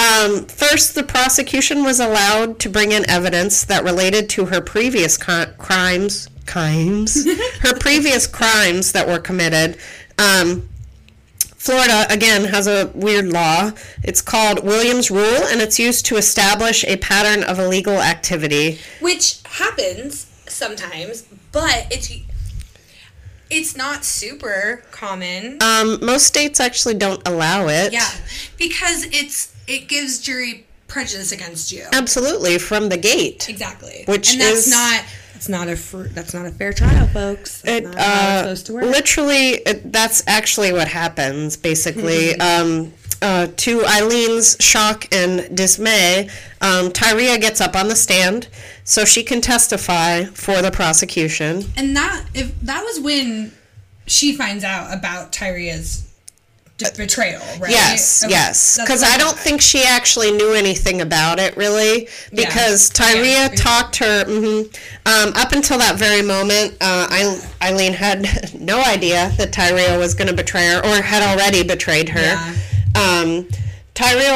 [0.00, 5.16] Um, first, the prosecution was allowed to bring in evidence that related to her previous
[5.18, 6.28] co- crimes.
[6.46, 7.26] Crimes?
[7.60, 9.76] her previous crimes that were committed.
[10.18, 10.68] Um,
[11.56, 13.72] Florida, again, has a weird law.
[14.02, 18.78] It's called Williams Rule, and it's used to establish a pattern of illegal activity.
[19.00, 22.10] which happens sometimes, but it's
[23.50, 25.58] it's not super common.
[25.62, 27.92] Um, most states actually don't allow it.
[27.92, 28.08] yeah,
[28.58, 31.84] because it's it gives jury prejudice against you.
[31.92, 33.48] Absolutely, from the gate.
[33.48, 34.04] Exactly.
[34.06, 37.62] Which and that's is- not that's not a fr- that's not a fair trial, folks.
[37.62, 38.84] That's It, not how it's uh, supposed to work.
[38.84, 42.34] literally, it, that's actually what happens, basically.
[42.40, 46.28] um, uh, to Eileen's shock and dismay,
[46.60, 48.48] um, Tyria gets up on the stand
[48.84, 51.64] so she can testify for the prosecution.
[51.76, 53.52] And that if that was when
[54.06, 56.06] she finds out about Tyria's
[56.96, 57.70] betrayal, right?
[57.70, 58.78] Yes, Okay, yes.
[58.80, 62.08] Because I don't think she actually knew anything about it, really.
[62.34, 63.06] Because Yeah.
[63.06, 64.24] Tyria talked her.
[64.24, 64.62] hmm
[65.06, 70.28] um, up until that very moment, uh, Eileen had no idea that Tyria was going
[70.28, 72.20] to betray her or had already betrayed her.
[72.20, 72.54] Yeah.
[72.94, 73.48] Um,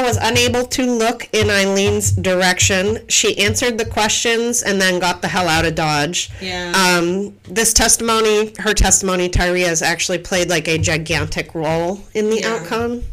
[0.04, 2.98] was unable to look in Eileen's direction.
[3.08, 6.30] She answered the questions and then got the hell out of Dodge.
[6.40, 6.72] Yeah.
[6.76, 12.40] Um, this testimony, her testimony, Tyria has actually played like a gigantic role in the
[12.40, 12.54] Yeah.
[12.54, 13.04] outcome.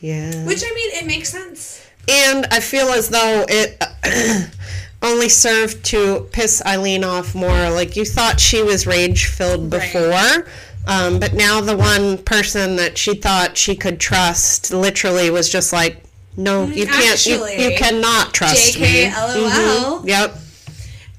[0.00, 0.44] Yeah.
[0.44, 1.80] Which I mean, it makes sense.
[2.08, 3.82] and I feel as though it
[5.02, 7.70] only served to piss Eileen off more.
[7.70, 10.46] Like you thought she was rage filled Right.
[10.86, 15.72] Um, but now the one person that she thought she could trust literally was just
[15.72, 16.02] like,
[16.36, 17.26] no, you can't.
[17.26, 19.06] You, Actually, you cannot trust me.
[19.06, 20.00] JK, LOL.
[20.00, 20.38] Mhm, Yep.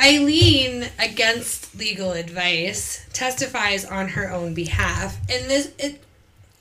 [0.02, 6.04] Eileen, against legal advice, testifies on her own behalf, and this it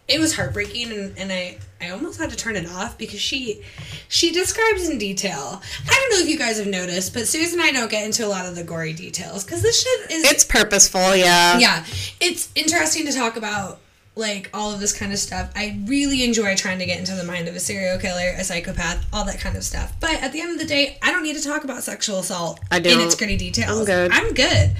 [0.07, 3.63] it was heartbreaking, and, and I I almost had to turn it off because she
[4.09, 5.63] she describes in detail.
[5.89, 8.27] I don't know if you guys have noticed, but Susan and I don't get into
[8.27, 11.15] a lot of the gory details because this shit is It's purposeful.
[11.17, 11.59] Yeah.
[11.59, 11.85] yeah,
[12.21, 13.81] it's interesting to talk about
[14.17, 15.51] like all of this kind of stuff.
[15.57, 19.05] I really enjoy trying to get into the mind of a serial killer, a psychopath,
[19.13, 19.93] all that kind of stuff.
[20.01, 22.61] But at the end of the day, I don't need to talk about sexual assault
[22.71, 23.01] I in don't.
[23.01, 23.81] its gritty details.
[23.81, 24.11] I'm good.
[24.13, 24.71] I'm good.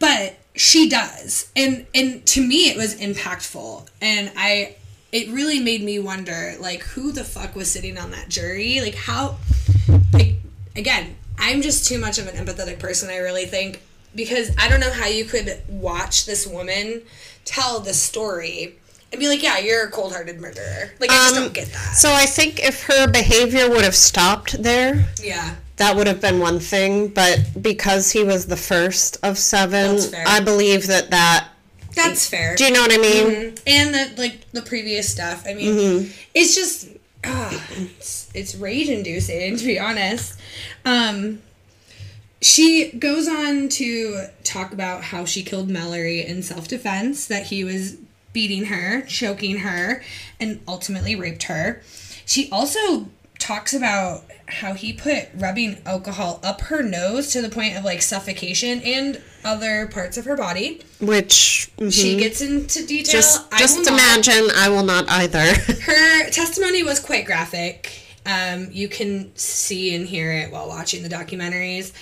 [0.00, 1.50] But she does.
[1.54, 3.88] And and to me it was impactful.
[4.00, 4.76] And I
[5.12, 8.80] it really made me wonder like who the fuck was sitting on that jury?
[8.80, 9.36] Like how
[10.12, 10.36] like,
[10.74, 13.82] again, I'm just too much of an empathetic person, I really think,
[14.14, 17.02] because I don't know how you could watch this woman
[17.44, 18.74] tell the story
[19.12, 20.90] and be like, yeah, you're a cold hearted murderer.
[20.98, 21.96] Like, I just Um, don't get that.
[21.96, 25.54] So I think if her behavior would have stopped there, Yeah.
[25.76, 27.08] That would have been one thing.
[27.08, 30.24] But because he was the first of seven, That's fair.
[30.26, 31.48] I believe that that.
[31.94, 32.54] That's fair.
[32.56, 33.26] Do you know what I mean?
[33.26, 33.60] Mhm.
[33.66, 35.44] And the like the previous stuff.
[35.48, 36.10] I mean, Mm-hmm.
[36.34, 36.88] it's just
[37.24, 40.38] ah, it's, it's rage inducing to be honest.
[40.84, 41.40] Um,
[42.42, 47.26] she goes on to talk about how she killed Mallory in self defense.
[47.26, 47.96] That he was
[48.32, 50.02] beating her, choking her,
[50.38, 51.82] and ultimately raped her.
[52.26, 53.08] She also
[53.38, 58.00] talks about how he put rubbing alcohol up her nose to the point of like
[58.00, 60.82] suffocation and other parts of her body.
[61.00, 61.92] Which mhm.
[61.92, 63.12] She gets into detail.
[63.12, 63.88] just I just not.
[63.88, 64.50] imagine.
[64.54, 65.40] I will not either.
[65.82, 67.92] Her testimony was quite graphic.
[68.24, 71.92] Um, you can see and hear it while watching the documentaries.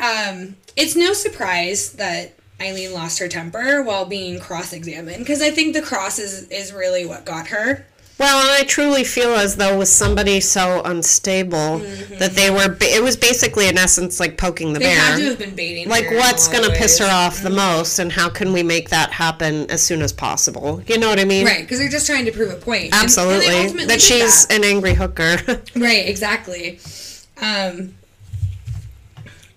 [0.00, 5.74] Um, it's no surprise that Eileen lost her temper while being cross-examined because I think
[5.74, 7.86] the cross is is really what got her.
[8.22, 11.78] Well, and I truly feel as though with somebody so unstable
[12.18, 12.68] that they were.
[12.68, 14.88] ba- It was basically in essence like poking the Mm-hmm.
[14.88, 15.04] They bear.
[15.04, 15.88] had to have been baiting.
[15.88, 19.12] like what's going to piss her off the most and how can we make that
[19.12, 22.24] happen as soon as possible you know what i mean Right, because they're just trying
[22.26, 22.84] to prove a point.
[22.84, 24.56] And- and absolutely that she's that.
[24.56, 25.36] an angry hooker
[25.76, 26.78] Right, exactly.
[27.40, 27.94] Um,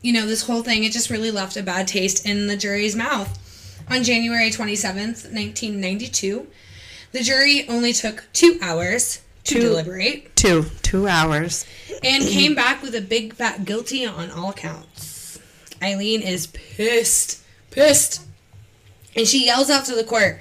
[0.01, 2.95] you know, this whole thing, it just really left a bad taste in the jury's
[2.95, 3.29] mouth.
[3.89, 6.47] On January 27th, 1992,
[7.11, 9.59] the jury only took two hours to Two.
[9.61, 11.65] deliberate two two hours
[12.03, 15.39] and came back with a big fat guilty on all counts.
[15.83, 18.21] Eileen is pissed, pissed.
[19.15, 20.39] And she yells out to the court,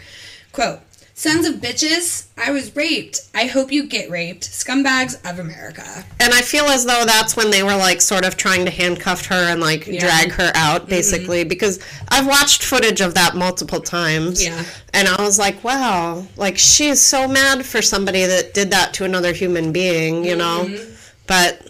[0.53, 0.81] quote,
[1.17, 3.21] Sons of bitches, I was raped.
[3.37, 4.43] I hope you get raped.
[4.51, 6.05] Scumbags of America.
[6.19, 9.25] and i feel as though that's when they were like sort of trying to handcuff
[9.27, 10.01] her and like Yeah.
[10.01, 10.57] drag her Mm-hmm.
[10.57, 14.65] out basically because i've watched footage of that multiple times Yeah.
[14.93, 18.93] and i was like wow like she is so mad for somebody that did that
[18.95, 20.95] to another human being you know Mm-hmm.
[21.27, 21.69] but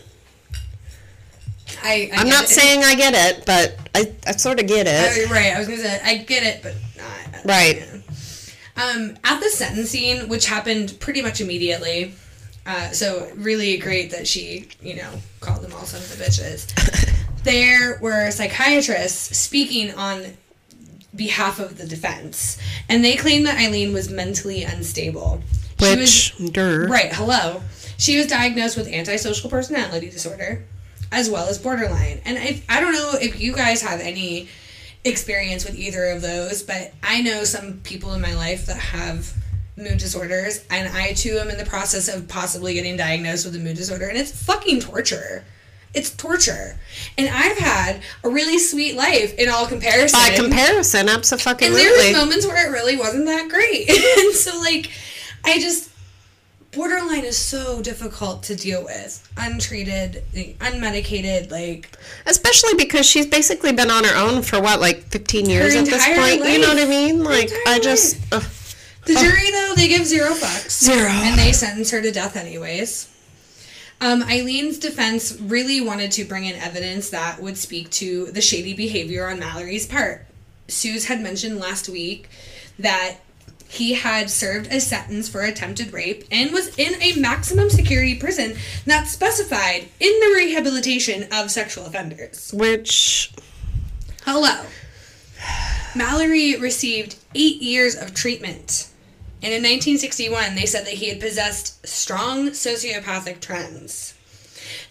[1.83, 2.49] I, I i'm not it.
[2.49, 5.69] saying i get it but i, I sort of get it Uh, right, I was
[5.69, 7.83] gonna say I get it, but not Right.
[8.77, 12.15] Um, at the sentencing, which happened pretty much immediately,
[12.67, 15.11] uh, so really great that she, you know,
[15.41, 17.15] called them all sons of the bitches.
[17.45, 20.25] there were psychiatrists speaking on
[21.15, 22.59] behalf of the defense,
[22.89, 25.41] and they claimed that Eileen was mentally unstable.
[25.79, 26.51] She was- Which.
[26.89, 27.63] Right, hello.
[27.97, 30.65] She was diagnosed with antisocial personality disorder
[31.13, 32.21] as well as borderline.
[32.25, 34.49] And I, I don't know if you guys have any
[35.05, 39.35] experience with either of those, but I know some people in my life that have
[39.77, 43.59] mood disorders, and I too am in the process of possibly getting diagnosed with a
[43.59, 45.45] mood disorder, and it's fucking torture.
[45.93, 46.77] It's torture.
[47.17, 50.19] And I've had a really sweet life in all comparison.
[50.19, 51.67] By comparison, absolutely.
[51.69, 53.89] And there was moments where it really wasn't that great.
[54.19, 54.91] and so like
[55.45, 55.91] I just
[56.75, 59.29] borderline is so difficult to deal with.
[59.37, 65.49] Untreated, unmedicated, like Especially because she's basically been on her own for what, like 15
[65.49, 66.51] years at this point?
[66.51, 67.25] You know what I mean?
[67.25, 68.17] Like, I just.
[68.33, 68.45] ugh.
[69.07, 70.85] the jury though, they give zero fucks.
[70.85, 71.09] Zero.
[71.09, 73.11] And they sentence her to death anyways.
[74.01, 78.75] Um, Aileen's defense really wanted to bring in evidence that would speak to the shady
[78.75, 80.27] behavior on Mallory's part.
[80.69, 82.29] Suze had mentioned last week
[82.79, 83.19] that
[83.75, 88.57] he had served a sentence for attempted rape and was in a maximum security prison
[88.87, 92.53] not specified in the rehabilitation of sexual offenders.
[92.53, 93.33] Which.
[94.25, 94.65] Hello.
[95.95, 98.89] Mallory received eight years of treatment.
[99.43, 104.15] And in 1961, they said that he had possessed strong sociopathic trends.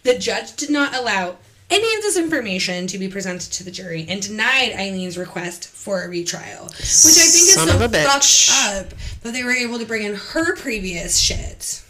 [0.04, 1.38] The judge did not allow
[1.74, 6.04] any of this information to be presented to the jury and denied Aileen's request for
[6.04, 6.66] a retrial.
[6.66, 8.06] Which I think is so of a bitch.
[8.52, 11.82] fucked up that they were able to bring in her previous shit.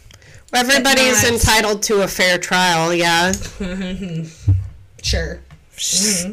[0.54, 3.34] Everybody's not- entitled to a fair trial, yeah.
[5.04, 5.42] Sure.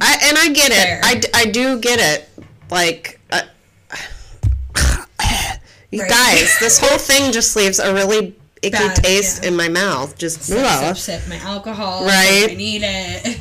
[0.00, 1.00] I, and I get Fair.
[1.02, 1.26] it.
[1.34, 2.28] I do get it.
[2.70, 3.40] Like, uh,
[5.90, 6.08] you Right.
[6.10, 9.50] guys, this whole thing just leaves a really icky Bad, taste yeah.
[9.50, 10.16] in my mouth.
[10.18, 12.04] Just Sip, sip, sip my alcohol.
[12.04, 12.48] Right.
[12.50, 13.40] I need it.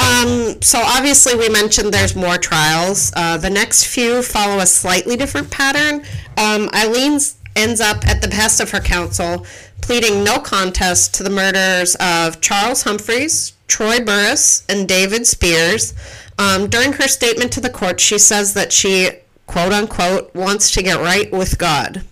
[0.00, 3.12] Um, so obviously we mentioned there's more trials.
[3.16, 6.04] Uh, the next few follow a slightly different pattern.
[6.36, 7.18] Um, Aileen
[7.56, 9.44] ends up at the behest of her counsel
[9.88, 15.94] pleading no contest to the murders of Charles Humphreys, Troy Burress, and David Spears.
[16.38, 19.10] Um, during her statement to the court, she says that she,
[19.46, 22.04] quote unquote, wants to get right with God.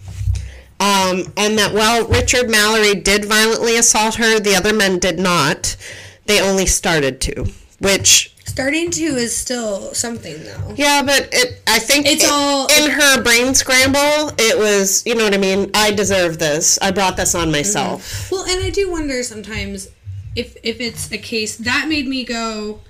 [0.79, 5.77] Um, and that while Richard Mallory did violently assault her, the other men did not.
[6.27, 7.47] They only started to.
[7.81, 10.75] Which, Starting to is still something though.
[10.77, 11.61] yeah, but it.
[11.67, 14.33] I think It's it- all- in her brain scramble.
[14.39, 15.71] It was, you know what I mean.
[15.75, 16.79] I deserve this.
[16.81, 18.31] I brought this on myself.
[18.31, 19.89] Well, and I do wonder sometimes
[20.35, 22.81] if if it's a case that made me go,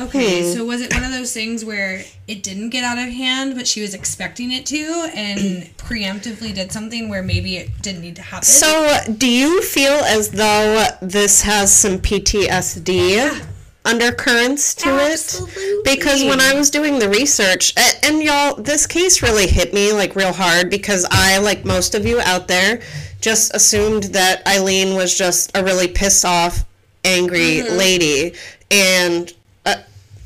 [0.00, 0.52] okay, Hmm.
[0.52, 3.66] so was it one of those things where it didn't get out of hand, but
[3.66, 8.22] she was expecting it to, and preemptively did something where maybe it didn't need to
[8.22, 8.44] happen?
[8.44, 13.46] So, do you feel as though this has some PTSD
[13.84, 15.62] undercurrents to Absolutely.
[15.62, 15.84] it?
[15.84, 19.92] Because when I was doing the research, a- and y'all, this case really hit me
[19.92, 22.80] like real hard because I, like most of you out there,
[23.20, 26.64] just assumed that Aileen was just a really pissed off,
[27.04, 27.76] angry Mm-hmm.
[27.76, 28.34] lady.
[28.70, 29.32] And
[29.66, 29.76] uh,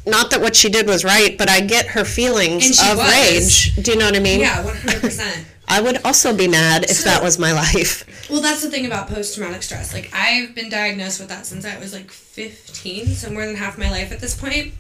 [0.06, 3.10] not that what she did was right, but I get her feelings of was.
[3.10, 3.76] rage.
[3.82, 4.40] Do you know what I mean?
[4.40, 5.46] yeah, one hundred percent.
[5.68, 8.04] I would also be mad if So- that was my life.
[8.30, 9.92] Well, that's the thing about post traumatic stress.
[9.94, 13.76] Like, I've been diagnosed with that since I was like 15, so more than half
[13.78, 14.72] my life at this point.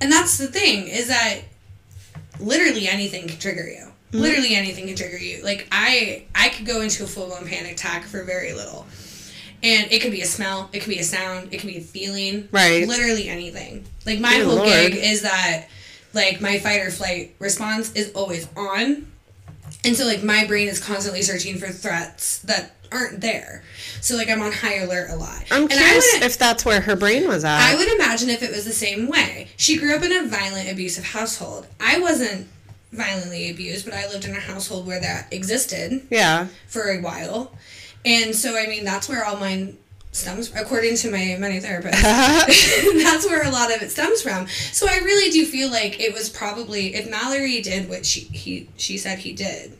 [0.00, 1.40] And that's the thing, is that
[2.38, 3.86] literally anything can trigger you.
[4.12, 5.42] Literally anything can trigger you.
[5.44, 8.86] Like, I I could go into a full blown panic attack for very little.
[9.62, 11.82] And it could be a smell, it could be a sound, it could be a
[11.82, 12.48] feeling.
[12.50, 12.88] Right.
[12.88, 13.84] Literally anything.
[14.06, 14.68] Like, my Good whole Lord.
[14.68, 15.66] gig is that,
[16.14, 19.06] like, my fight or flight response is always on.
[19.84, 23.62] And so like my brain is constantly searching for threats that aren't there.
[24.00, 25.44] So like I'm on high alert a lot.
[25.50, 27.60] I'm and I curious would, if that's where her brain was at.
[27.60, 29.48] I would imagine if it was the same way.
[29.56, 31.66] She grew up in a violent, abusive household.
[31.78, 32.48] I wasn't
[32.92, 36.48] violently abused, but I lived in a household where that existed yeah.
[36.66, 37.52] for a while.
[38.04, 39.76] And so I mean that's where all mine
[40.12, 42.02] stems according to my many therapists.
[43.02, 44.46] that's where a lot of it stems from.
[44.72, 48.68] So I really do feel like it was probably if Mallory did what she he
[48.76, 49.76] she said he did.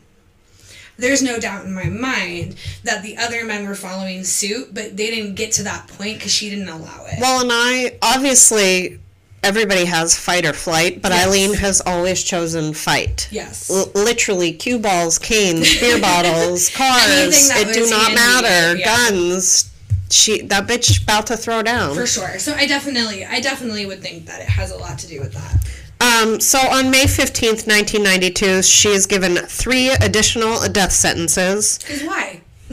[0.97, 5.09] There's no doubt in my mind that the other men were following suit, but they
[5.09, 7.19] didn't get to that point because she didn't allow it.
[7.19, 8.99] Well, and I obviously
[9.43, 11.25] everybody has fight or flight, but Yes.
[11.27, 13.27] Aileen has always chosen fight.
[13.31, 13.69] yes.
[13.69, 17.49] L- literally, cue balls, canes, beer bottles, cars.
[17.51, 18.77] It do not matter.
[18.77, 18.85] yeah.
[19.09, 19.67] Guns.
[20.09, 21.95] She that bitch about to throw down.
[21.95, 22.37] for sure.
[22.37, 25.33] So I definitely I definitely would think that it has a lot to do with
[25.33, 25.57] that.
[26.01, 31.77] Um, so on May 15th, 1992, she is given three additional death sentences.
[31.77, 32.41] Because why?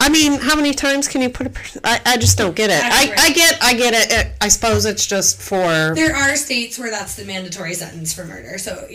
[0.00, 1.80] I mean, how many times can you put a person?
[1.84, 2.82] I, I just don't get it.
[2.82, 4.12] I, I get I get it.
[4.12, 4.32] it.
[4.40, 5.94] I suppose it's just for.
[5.94, 8.58] There are states where that's the mandatory sentence for murder.
[8.58, 8.86] So,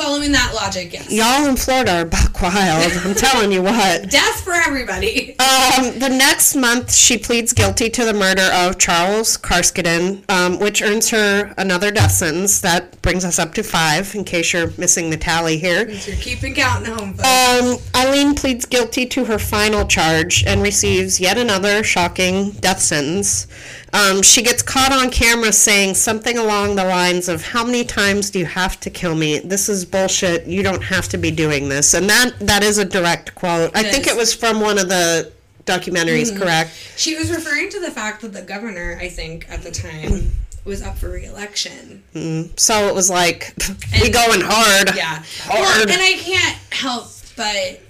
[0.00, 1.12] following that logic, yes.
[1.12, 2.90] Y'all in Florida are buck wild.
[3.04, 4.08] I'm telling you what.
[4.10, 5.38] Death for everybody.
[5.38, 10.80] Um, the next month, she pleads guilty to the murder of Charles Carskaddon, um, which
[10.80, 12.60] earns her another death sentence.
[12.60, 15.88] That brings us up to five, in case you're missing the tally here.
[15.88, 17.10] You're keeping count at home.
[17.20, 23.46] Um, Aileen pleads guilty to her final charge and receives yet another shocking death sentence.
[23.92, 28.30] Um, she gets caught on camera saying something along the lines of, How many times
[28.30, 29.40] do you have to kill me?
[29.40, 30.46] This is bullshit.
[30.46, 31.94] You don't have to be doing this.
[31.94, 33.76] And that, that is a direct quote.
[33.76, 35.32] I It think it was from one of the
[35.64, 36.70] documentaries, correct?
[36.96, 40.30] She was referring to the fact that the governor, I think, at the time,
[40.64, 42.52] was up for re-election.
[42.56, 43.54] So it was like,
[44.00, 44.94] we going hard.
[44.96, 45.22] Yeah.
[45.42, 45.88] Hard.
[45.88, 47.80] Well, and I can't help but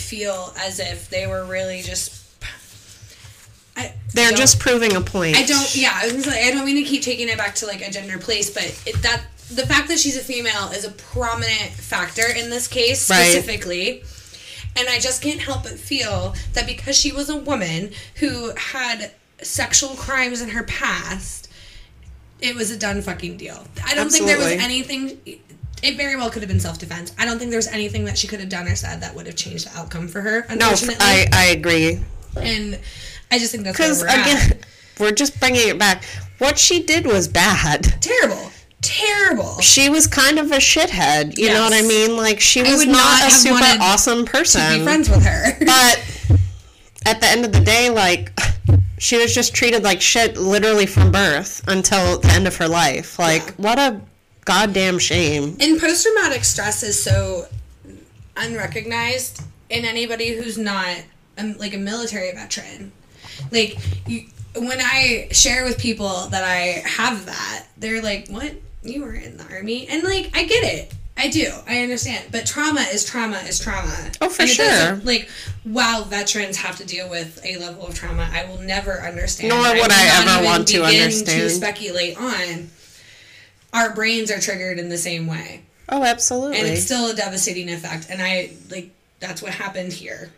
[0.00, 2.15] feel as if they were really just.
[4.16, 5.36] They're just proving a point.
[5.36, 5.76] I don't.
[5.76, 7.86] Yeah, I was gonna say I don't mean to keep taking it back to like
[7.86, 11.70] a gender place, but it, that the fact that she's a female is a prominent
[11.70, 13.92] factor in this case specifically.
[13.92, 14.12] Right.
[14.78, 19.12] And I just can't help but feel that because she was a woman who had
[19.40, 21.50] sexual crimes in her past,
[22.40, 23.66] it was a done fucking deal.
[23.84, 25.18] I don't think there was anything.
[25.82, 27.14] It very well could have been self defense.
[27.18, 29.26] I don't think there was anything that she could have done or said that would
[29.26, 30.46] have changed the outcome for her.
[30.54, 32.00] No, I, I agree.
[32.36, 32.78] and
[33.30, 34.20] I just think that's Because we're at.
[34.50, 34.58] again,
[35.00, 36.04] we're just bringing it back.
[36.38, 37.82] What she did was bad.
[38.02, 38.50] terrible,
[38.82, 39.58] terrible.
[39.60, 41.36] She was kind of a shithead.
[41.38, 42.16] You know what I mean?
[42.16, 44.78] Like she was not, not a super awesome to person.
[44.78, 45.56] be friends with her.
[45.64, 46.38] But
[47.06, 48.32] at the end of the day, like
[48.98, 53.18] she was just treated like shit, literally from birth until the end of her life.
[53.18, 53.52] Like Yeah.
[53.56, 54.00] what a
[54.44, 55.56] goddamn shame.
[55.60, 57.46] and post traumatic stress is so
[58.36, 60.96] unrecognized in anybody who's not
[61.38, 62.92] um, like a military veteran.
[63.50, 63.76] Like
[64.06, 64.26] you,
[64.56, 68.52] when I share with people that I have that, they're like, "What?
[68.82, 70.92] You were in the army?" And like, I get it.
[71.18, 71.50] I do.
[71.66, 72.26] I understand.
[72.30, 74.10] But trauma is trauma is trauma.
[74.20, 75.04] Oh, for And it doesn't- sure.
[75.06, 75.30] Like,
[75.64, 79.48] while veterans have to deal with a level of trauma, I will never understand.
[79.48, 81.40] Nor would will I ever want to begin understand.
[81.40, 82.70] To speculate on,
[83.72, 86.58] our brains are triggered in the same way Oh, absolutely.
[86.58, 90.30] and it's still a devastating effect and i like that's what happened here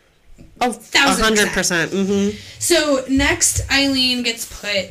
[0.61, 1.91] oh, thousand hundred percent.
[1.93, 2.37] Mm-hmm.
[2.59, 4.91] so next aileen gets put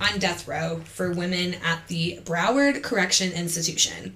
[0.00, 4.14] on death row for women at the broward correction institution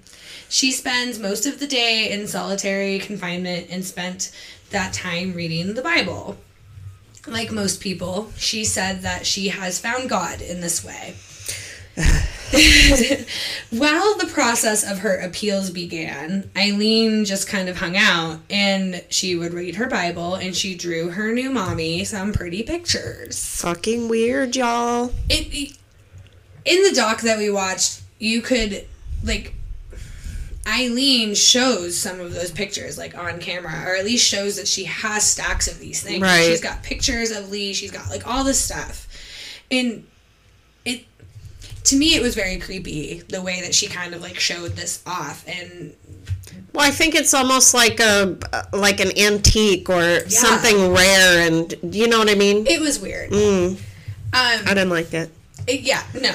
[0.48, 4.32] she spends most of the day in solitary confinement and spent
[4.70, 6.36] that time reading the bible
[7.26, 11.14] like most people she said that she has found god in this way
[13.70, 19.36] While the process of her appeals began, Aileen just kind of hung out and she
[19.36, 23.60] would read her Bible and she drew her new mommy some pretty pictures.
[23.60, 25.12] Fucking weird, y'all.
[25.28, 25.76] It
[26.64, 28.86] in the doc that we watched, you could
[29.24, 29.54] like
[30.66, 34.84] Aileen shows some of those pictures like on camera or at least shows that she
[34.84, 36.22] has stacks of these things.
[36.22, 36.46] Right.
[36.46, 39.06] She's got pictures of Lee, she's got like all this stuff.
[39.70, 40.06] And
[41.84, 45.02] to me it was very creepy the way that she kind of like showed this
[45.06, 45.94] off and
[46.72, 48.36] Well, I think it's almost like a
[48.72, 52.66] like an antique or something rare, and you know what I mean.
[52.66, 53.30] it was weird.
[53.30, 53.78] Mm, Um
[54.32, 55.30] I didn't like it.
[55.66, 56.34] it- yeah, no.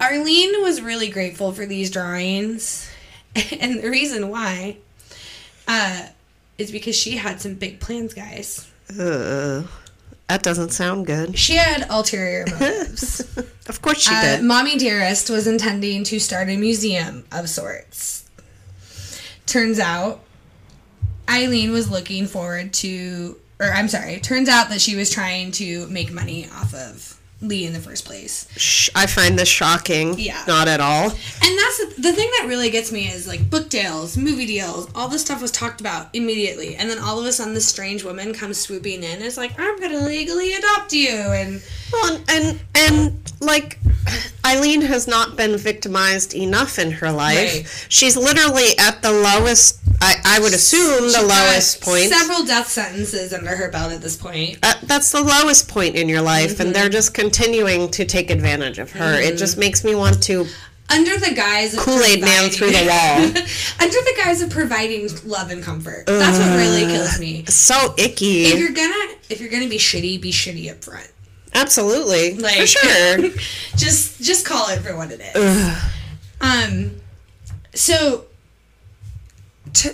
[0.00, 2.90] Arlene was really grateful for these drawings
[3.60, 4.76] and the reason why
[5.68, 6.06] uh
[6.58, 8.70] is because she had some big plans, guys.
[8.98, 9.62] Uh,
[10.28, 11.38] that doesn't sound good.
[11.38, 13.20] She had ulterior motives.
[13.68, 14.44] Of course she Uh, did.
[14.44, 18.28] Mommy Dearest was intending to start a museum of sorts.
[19.46, 20.20] Turns out,
[21.28, 25.86] Aileen was looking forward to, or I'm sorry, turns out that she was trying to
[25.88, 28.90] make money off of Lee in the first place.
[28.94, 30.18] I find this shocking.
[30.18, 30.42] Yeah.
[30.46, 31.04] Not at all.
[31.10, 34.88] And that's the, the thing that really gets me is like book deals, movie deals,
[34.94, 36.76] all this stuff was talked about immediately.
[36.76, 39.58] And then all of a sudden, this strange woman comes swooping in and is like,
[39.58, 41.10] I'm going to legally adopt you.
[41.10, 41.62] And
[41.92, 43.78] Well, and and like
[44.44, 47.54] Aileen has not been victimized enough in her life.
[47.54, 47.86] Right.
[47.88, 49.80] She's literally at the lowest.
[50.00, 52.10] I, I would assume the lowest point.
[52.10, 54.58] Several death sentences under her belt at this point.
[54.62, 56.72] Uh, that's the lowest point in your life, and Mm-hmm.
[56.72, 59.14] they're just continuing to take advantage of her.
[59.20, 60.46] It just makes me want to.
[60.88, 63.44] Under the guise of Kool-Aid man providing- through the wall.
[63.80, 66.04] under the guise of providing love and comfort.
[66.06, 67.44] That's what really kills me.
[67.46, 68.44] So icky.
[68.44, 71.10] If you're gonna if you're gonna be shitty, be shitty up front.
[71.54, 72.34] Absolutely.
[72.34, 73.18] Like For sure.
[73.76, 75.76] just just call it for what it is.
[76.40, 77.00] Um
[77.74, 78.25] so
[79.76, 79.90] t-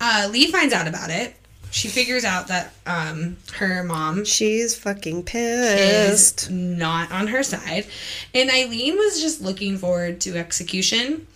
[0.00, 1.36] uh, Lee finds out about it.
[1.70, 6.50] She figures out that um, her mom She's fucking is pissed.
[6.50, 7.86] not on her side.
[8.34, 11.26] And Aileen was just looking forward to execution.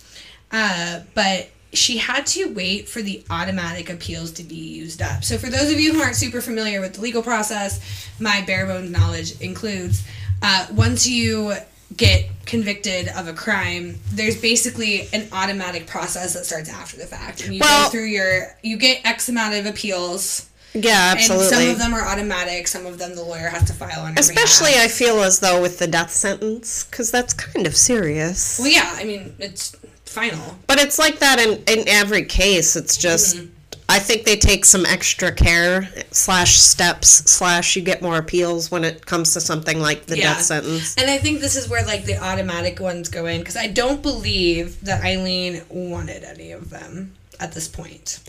[0.51, 5.23] Uh, but she had to wait for the automatic appeals to be used up.
[5.23, 7.79] So, for those of you who aren't super familiar with the legal process,
[8.19, 10.03] my bare bones knowledge includes
[10.41, 11.53] uh, once you
[11.95, 17.43] get convicted of a crime, there's basically an automatic process that starts after the fact.
[17.43, 20.43] And you Well- go through your, you get X amount of appeals.
[20.73, 21.45] Yeah, absolutely.
[21.47, 24.17] And some of them are automatic, some of them the lawyer has to file on
[24.17, 24.75] Especially.
[24.75, 28.59] I feel as though with the death sentence, because that's kind of serious.
[28.59, 29.75] Well, yeah, I mean, it's
[30.05, 30.57] final.
[30.67, 32.75] But it's like that in, in every case.
[32.75, 33.47] It's just, mm-hmm.
[33.89, 38.83] I think they take some extra care slash steps slash you get more appeals when
[38.83, 40.33] it comes to something like the Yeah.
[40.33, 40.93] death sentence.
[40.97, 44.01] And I think this is where, like, the automatic ones go in, because I don't
[44.01, 48.19] believe that Aileen wanted any of them at this point.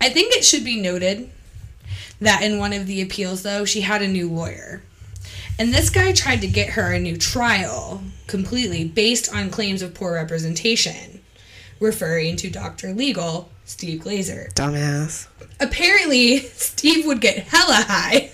[0.00, 1.30] I think it should be noted
[2.20, 4.82] that in one of the appeals, though, she had a new lawyer.
[5.58, 9.92] And this guy tried to get her a new trial completely based on claims of
[9.94, 11.20] poor representation,
[11.78, 12.92] referring to Dr.
[12.94, 14.52] Legal, Steve Glazer.
[14.54, 15.26] Dumbass.
[15.60, 18.30] Apparently, Steve would get hella high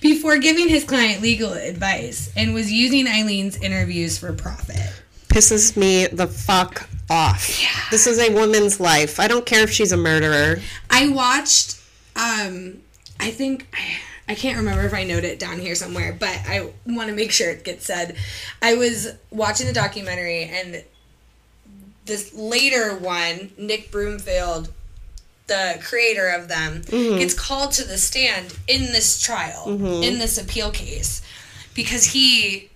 [0.00, 5.02] before giving his client legal advice and was using Aileen's interviews for profit.
[5.28, 7.60] Pisses me the fuck off.
[7.90, 9.20] This is a woman's life.
[9.20, 10.60] I don't care if she's a murderer.
[10.90, 11.80] I watched,
[12.16, 12.78] um,
[13.20, 13.66] I think,
[14.28, 17.30] I can't remember if I noted it down here somewhere, but I want to make
[17.30, 18.16] sure it gets said.
[18.60, 20.82] I was watching the documentary and
[22.06, 24.72] this later one, Nick Broomfield,
[25.46, 26.82] the creator of them,
[27.18, 29.64] gets called to the stand in this trial,
[30.02, 31.22] in this appeal case,
[31.74, 32.70] because he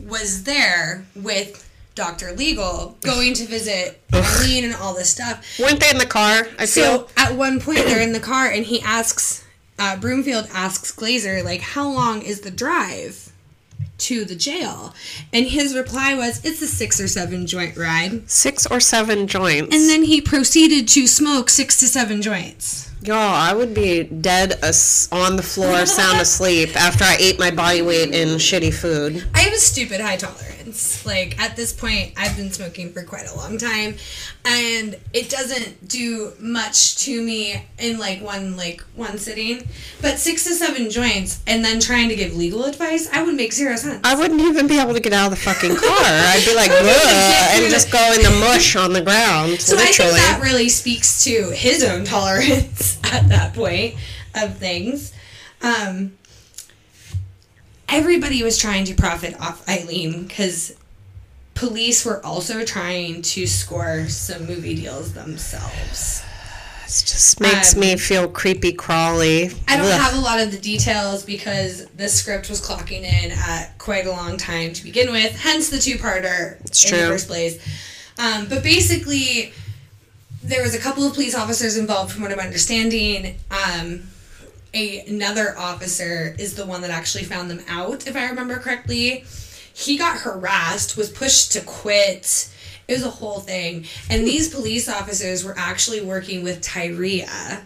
[0.00, 2.32] was there with Dr.
[2.32, 5.58] Legal going to visit Aileen and all this stuff.
[5.58, 6.46] Weren't they in the car?
[6.58, 7.08] I feel.
[7.08, 9.44] So at one point they're in the car and he asks,
[9.78, 13.31] uh, Broomfield asks Glazer, like, how long is the drive
[14.02, 14.94] to the jail?
[15.32, 18.30] And his reply was, it's a six or seven joint ride.
[18.30, 19.74] Six or seven joints.
[19.74, 22.91] And then he proceeded to smoke six to seven joints.
[23.04, 27.50] Yo, I would be dead as- on the floor, sound asleep after I ate my
[27.50, 29.24] body weight in shitty food.
[29.34, 31.04] I have a stupid high tolerance.
[31.04, 33.96] Like at this point, I've been smoking for quite a long time,
[34.44, 39.66] and it doesn't do much to me in like one like one sitting.
[40.00, 43.52] But six to seven joints, and then trying to give legal advice, I would make
[43.52, 44.00] zero sense.
[44.04, 45.88] I wouldn't even be able to get out of the fucking car.
[46.00, 48.92] I'd be like, I wouldn't even "Ugh," get and just go in the mush on
[48.92, 50.12] the ground, So I literally.
[50.12, 53.94] think that really speaks to his own tolerance at that point
[54.34, 55.12] of things.
[55.62, 56.16] Um,
[57.88, 60.74] everybody was trying to profit off Aileen because
[61.54, 66.22] police were also trying to score some movie deals themselves.
[66.84, 69.50] it just makes um, me feel creepy crawly.
[69.68, 70.00] I don't Ugh.
[70.00, 74.10] have a lot of the details because this script was clocking in at quite a
[74.10, 76.98] long time to begin with, hence the two parter in true.
[76.98, 77.62] the first place.
[78.18, 79.52] Um, but basically,
[80.42, 83.38] there was a couple of police officers involved, from what I'm understanding.
[83.50, 84.02] Um,
[84.74, 89.24] a, another officer is the one that actually found them out, if I remember correctly.
[89.74, 92.48] He got harassed, was pushed to quit.
[92.88, 93.86] It was a whole thing.
[94.10, 97.62] And these police officers were actually working with Tyria,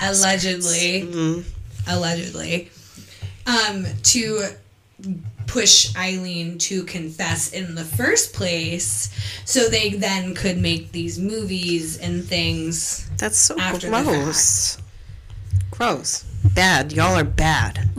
[0.00, 1.02] allegedly,
[1.86, 2.70] allegedly,
[3.46, 4.48] um, to
[5.48, 9.10] push Aileen to confess in the first place
[9.44, 13.10] so they then could make these movies and things.
[13.16, 14.78] That's so gross.
[15.70, 16.24] Gross.
[16.54, 16.92] Bad.
[16.92, 17.78] Y'all are bad.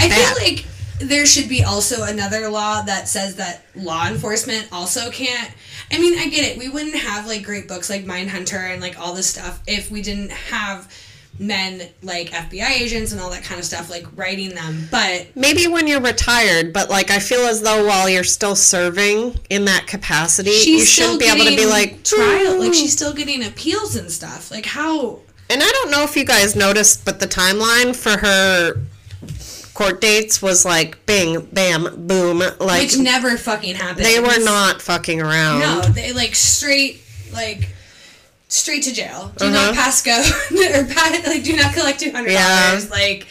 [0.00, 0.36] I Bad.
[0.36, 0.66] feel like
[0.98, 5.50] there should be also another law that says that law enforcement also can't.
[5.92, 6.58] I mean, I get it.
[6.58, 10.02] We wouldn't have like great books like Mindhunter and like all this stuff if we
[10.02, 10.90] didn't have
[11.38, 14.88] men like FBI agents and all that kind of stuff like writing them.
[14.90, 19.38] But Maybe when you're retired, but like I feel as though while you're still serving
[19.50, 22.58] in that capacity, you shouldn't be able to be like trial.
[22.58, 22.72] Like hmm.
[22.72, 24.50] she's still getting appeals and stuff.
[24.50, 25.20] Like how?
[25.48, 28.74] And I don't know if you guys noticed, but the timeline for her
[29.74, 32.38] court dates was like bing, bam, boom.
[32.58, 34.06] Like Which never fucking happened.
[34.06, 35.60] they were not fucking around.
[35.60, 37.68] No, they like straight like
[38.48, 39.32] straight to jail.
[39.36, 39.54] Do Uh-huh.
[39.54, 42.68] not pass go or pa- like do not collect two hundred Yeah.
[42.70, 42.90] dollars.
[42.90, 43.26] Like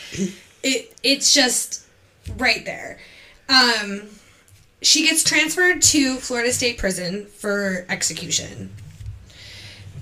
[0.63, 1.81] it it's just
[2.37, 2.99] right there.
[3.49, 4.03] Um
[4.81, 8.71] she gets transferred to Florida State Prison for execution.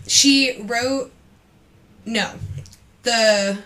[0.08, 1.12] She wrote
[2.06, 2.32] no.
[3.04, 3.60] The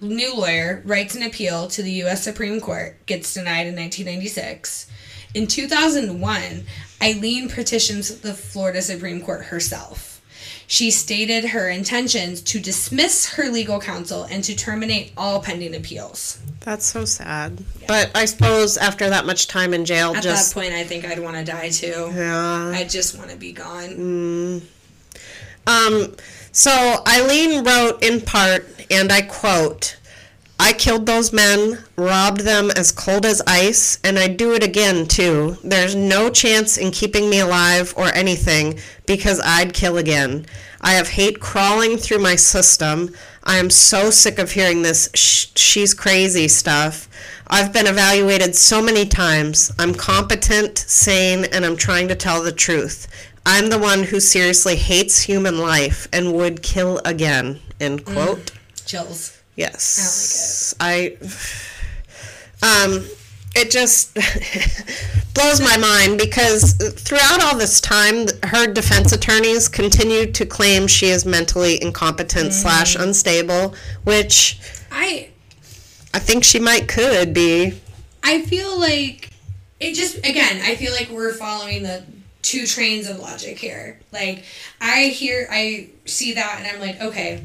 [0.00, 2.24] new lawyer writes an appeal to the U.S.
[2.24, 4.90] Supreme Court, gets denied in 1996.
[5.34, 6.64] In 2001,
[7.02, 10.13] Aileen petitions the Florida Supreme Court herself.
[10.66, 16.38] She stated her intentions to dismiss her legal counsel and to terminate all pending appeals.
[16.60, 17.62] That's so sad.
[17.86, 21.04] But I suppose after that much time in jail, At just that point, I think
[21.04, 22.10] I'd want to die too.
[22.14, 22.72] yeah.
[22.74, 24.62] I just want to be gone.
[25.66, 26.14] Um,
[26.52, 26.70] so
[27.06, 29.96] Aileen wrote in part, and I quote,
[30.58, 35.06] I killed those men, robbed them as cold as ice, and I'd do it again,
[35.06, 35.56] too.
[35.64, 40.46] There's no chance in keeping me alive or anything because I'd kill again.
[40.80, 43.14] I have hate crawling through my system.
[43.42, 47.08] I am so sick of hearing this sh- she's crazy stuff.
[47.48, 49.72] I've been evaluated so many times.
[49.78, 53.08] I'm competent, sane, and I'm trying to tell the truth.
[53.44, 57.60] I'm the one who seriously hates human life and would kill again.
[57.80, 58.38] End quote.
[58.38, 58.86] Mm.
[58.86, 59.33] Chills.
[59.56, 60.74] Yes.
[60.80, 61.16] I
[62.62, 63.06] um
[63.56, 64.14] it just
[65.34, 71.06] blows my mind because throughout all this time her defense attorneys continue to claim she
[71.06, 74.58] is mentally incompetent slash unstable which
[74.90, 75.28] I
[76.12, 77.74] i think she might could be
[78.24, 79.30] I feel like
[79.78, 82.02] it just again, I feel like we're following the
[82.40, 84.00] two trains of logic here.
[84.12, 84.44] Like
[84.80, 87.44] I hear I see that and I'm like, okay,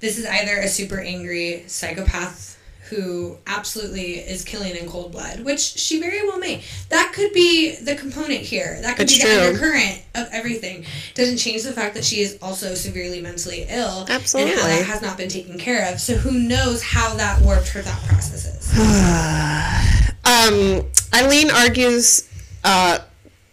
[0.00, 2.56] this is either a super angry psychopath
[2.90, 6.62] who absolutely is killing in cold blood, which she very well may.
[6.88, 8.78] That could be the component here.
[8.80, 9.30] That could It's be true.
[9.34, 10.86] the undercurrent of everything.
[11.14, 14.06] Doesn't change the fact that she is also severely mentally ill.
[14.08, 14.22] And
[14.58, 16.00] how that has not been taken care of.
[16.00, 18.72] So who knows how that warped her thought processes.
[20.24, 22.26] um, Aileen argues
[22.64, 23.00] uh,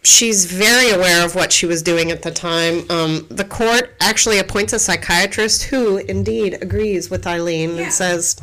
[0.06, 2.90] she's very aware of what she was doing at the time.
[2.90, 7.84] Um, the court actually appoints a psychiatrist who indeed agrees with Aileen Yeah.
[7.84, 8.38] and says,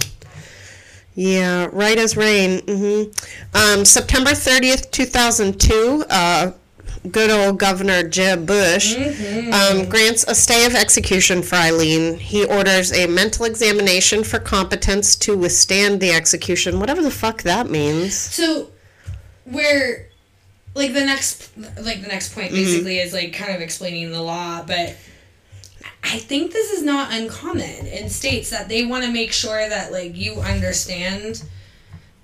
[1.14, 2.60] yeah, right as rain.
[2.66, 3.02] hmm
[3.54, 6.52] Um, September 30th, 2002, uh,
[7.10, 12.16] good old Governor Jeb Bush um, grants a stay of execution for Aileen.
[12.18, 17.68] He orders a mental examination for competence to withstand the execution, whatever the fuck that
[17.68, 18.14] means.
[18.14, 18.70] So,
[19.44, 20.08] where,
[20.74, 21.50] like the next,
[21.80, 22.56] like the next point mm-hmm.
[22.56, 24.96] basically is like kind of explaining the law, but
[26.04, 29.92] I think this is not uncommon in states that they want to make sure that
[29.92, 31.42] like you understand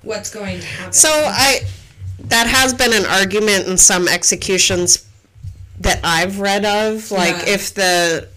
[0.02, 0.92] what's going to happen.
[0.92, 1.60] So I
[2.20, 5.06] that has been an argument in some executions
[5.80, 7.54] that I've read of, like Yeah.
[7.54, 8.28] if the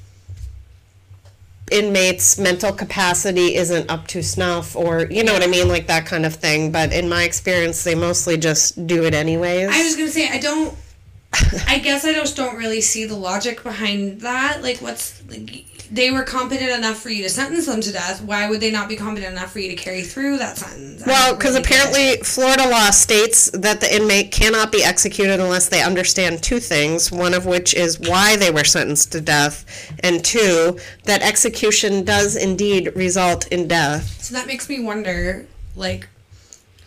[1.71, 6.05] inmate's mental capacity isn't up to snuff or you know what I mean, like that
[6.05, 6.71] kind of thing.
[6.71, 9.69] But in my experience they mostly just do it anyways.
[9.71, 10.77] I was gonna say I don't.
[11.67, 14.61] I guess I just don't really see the logic behind that.
[14.61, 18.23] Like, what's like, they were competent enough for you to sentence them to death.
[18.23, 21.05] Why would they not be competent enough for you to carry through that sentence?
[21.05, 25.83] Well, because really apparently Florida law states that the inmate cannot be executed unless they
[25.83, 30.79] understand two things, one of which is why they were sentenced to death, and two,
[31.03, 34.21] that execution does indeed result in death.
[34.21, 36.07] So that makes me wonder, like,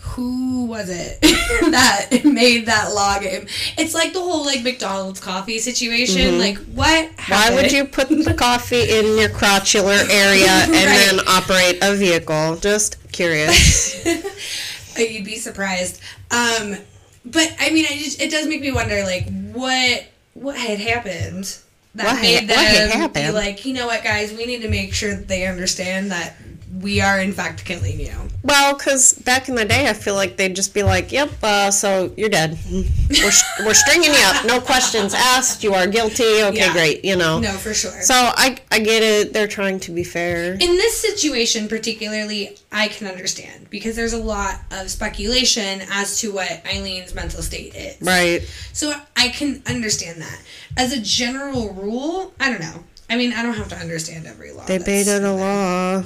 [0.04, 1.20] who was it
[1.70, 3.46] that made that law game?
[3.76, 6.38] It's like the whole like McDonald's coffee situation.
[6.38, 7.10] Like, what?
[7.10, 7.32] Mm-hmm.
[7.32, 12.56] Why would you put the coffee in your crotchular area and then operate a vehicle?
[12.56, 14.04] Just curious.
[14.96, 16.00] You'd be surprised.
[16.30, 16.76] Um,
[17.24, 21.58] but I mean, I just, it does make me wonder, like, what what had happened
[21.94, 24.92] that What made had them be like, you know what, guys, we need to make
[24.92, 26.36] sure that they understand that
[26.80, 28.12] we are in fact killing you.
[28.42, 31.70] well, because back in the day, I feel like they'd just be like, "Yep, uh,
[31.70, 32.58] so you're dead.
[32.70, 33.30] We're,
[33.66, 34.44] we're stringing you up.
[34.44, 35.62] No questions asked.
[35.64, 36.42] You are guilty.
[36.42, 36.72] Okay, Yeah.
[36.72, 37.04] great.
[37.04, 38.00] You know." No, for sure.
[38.02, 39.32] So I I get it.
[39.32, 40.54] They're trying to be fair.
[40.54, 46.32] in this situation particularly i can understand because there's a lot of speculation as to
[46.32, 48.42] what aileen's mental state is Right.
[48.72, 50.38] so i can understand that
[50.76, 54.50] as a general rule i don't know i mean i don't have to understand every
[54.52, 56.04] law They that's- baited a law.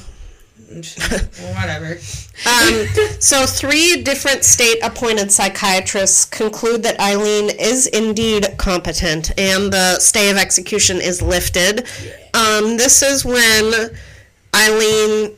[1.55, 1.99] whatever
[2.47, 2.87] Um,
[3.21, 10.31] so, three different state appointed psychiatrists conclude that Aileen is indeed competent and the stay
[10.31, 11.87] of execution is lifted.
[12.35, 13.91] Um, this is when
[14.55, 15.35] Aileen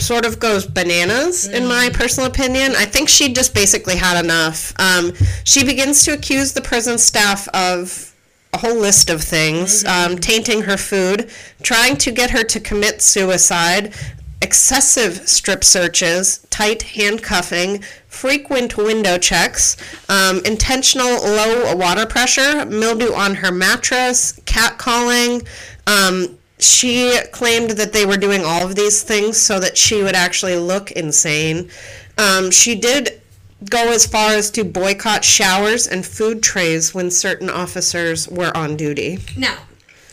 [0.00, 2.72] sort of goes bananas, in my personal opinion.
[2.76, 4.72] I think she just basically had enough.
[4.80, 5.12] Um,
[5.44, 8.14] she begins to accuse the prison staff of
[8.52, 11.30] a whole list of things um, tainting her food,
[11.62, 13.94] trying to get her to commit suicide,
[14.42, 19.76] excessive strip searches, tight handcuffing, frequent window checks,
[20.08, 25.46] um, intentional low water pressure, mildew on her mattress, catcalling,
[25.86, 30.14] um, she claimed that they were doing all of these things so that she would
[30.14, 31.70] actually look insane.
[32.18, 33.20] Um, she did
[33.68, 38.76] go as far as to boycott showers and food trays when certain officers were on
[38.76, 39.18] duty.
[39.36, 39.58] Now,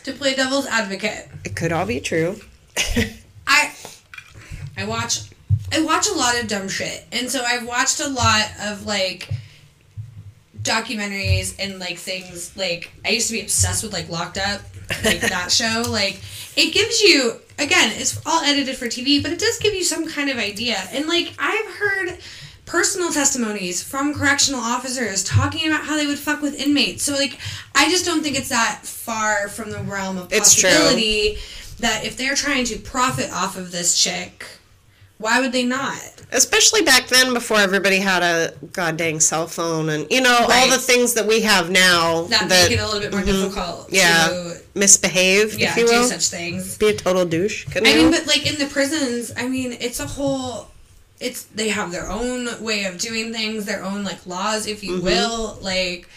[0.03, 2.39] to play devil's advocate, It could all be true.
[3.47, 3.73] I
[4.77, 5.21] I watch
[5.71, 7.05] I watch a lot of dumb shit.
[7.11, 9.29] And so I've watched a lot of like
[10.61, 14.61] documentaries and like things like I used to be obsessed with like Locked Up,
[15.03, 15.83] like that show.
[15.89, 16.21] Like
[16.55, 20.07] it gives you again, it's all edited for TV, but it does give you some
[20.07, 20.77] kind of idea.
[20.91, 22.19] And like I've heard
[22.65, 27.03] personal testimonies from correctional officers talking about how they would fuck with inmates.
[27.03, 27.39] So like
[27.73, 31.37] I just don't think it's that far from the realm of possibility
[31.79, 34.45] that if they're trying to profit off of this chick,
[35.19, 35.97] why would they not?
[36.31, 40.69] Especially back then before everybody had a goddamn cell phone and, you know, all Right.
[40.69, 43.31] the things that we have now That, that, make it a little bit more mm-hmm.
[43.43, 46.03] difficult yeah, to misbehave, yeah, if you do will.
[46.07, 46.77] such things.
[46.77, 47.65] Be a total douche.
[47.65, 50.67] Couldn't I mean, but like in the prisons, I mean, it's a whole.
[51.19, 54.97] It's they have their own way of doing things, their own like laws, if you
[54.97, 55.05] Mm-hmm.
[55.05, 55.57] will.
[55.61, 56.07] Like,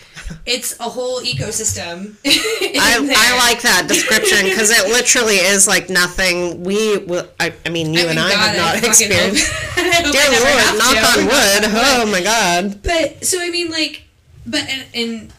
[0.45, 2.17] it's a whole ecosystem.
[2.27, 7.27] I, I like that description because it literally is like nothing we will.
[7.41, 9.51] I, I mean, you and I have not experienced.
[9.77, 11.63] Dear Lord, knock on wood.
[11.73, 12.83] Oh my God.
[12.83, 14.03] But so I mean, like,
[14.47, 15.33] but and, and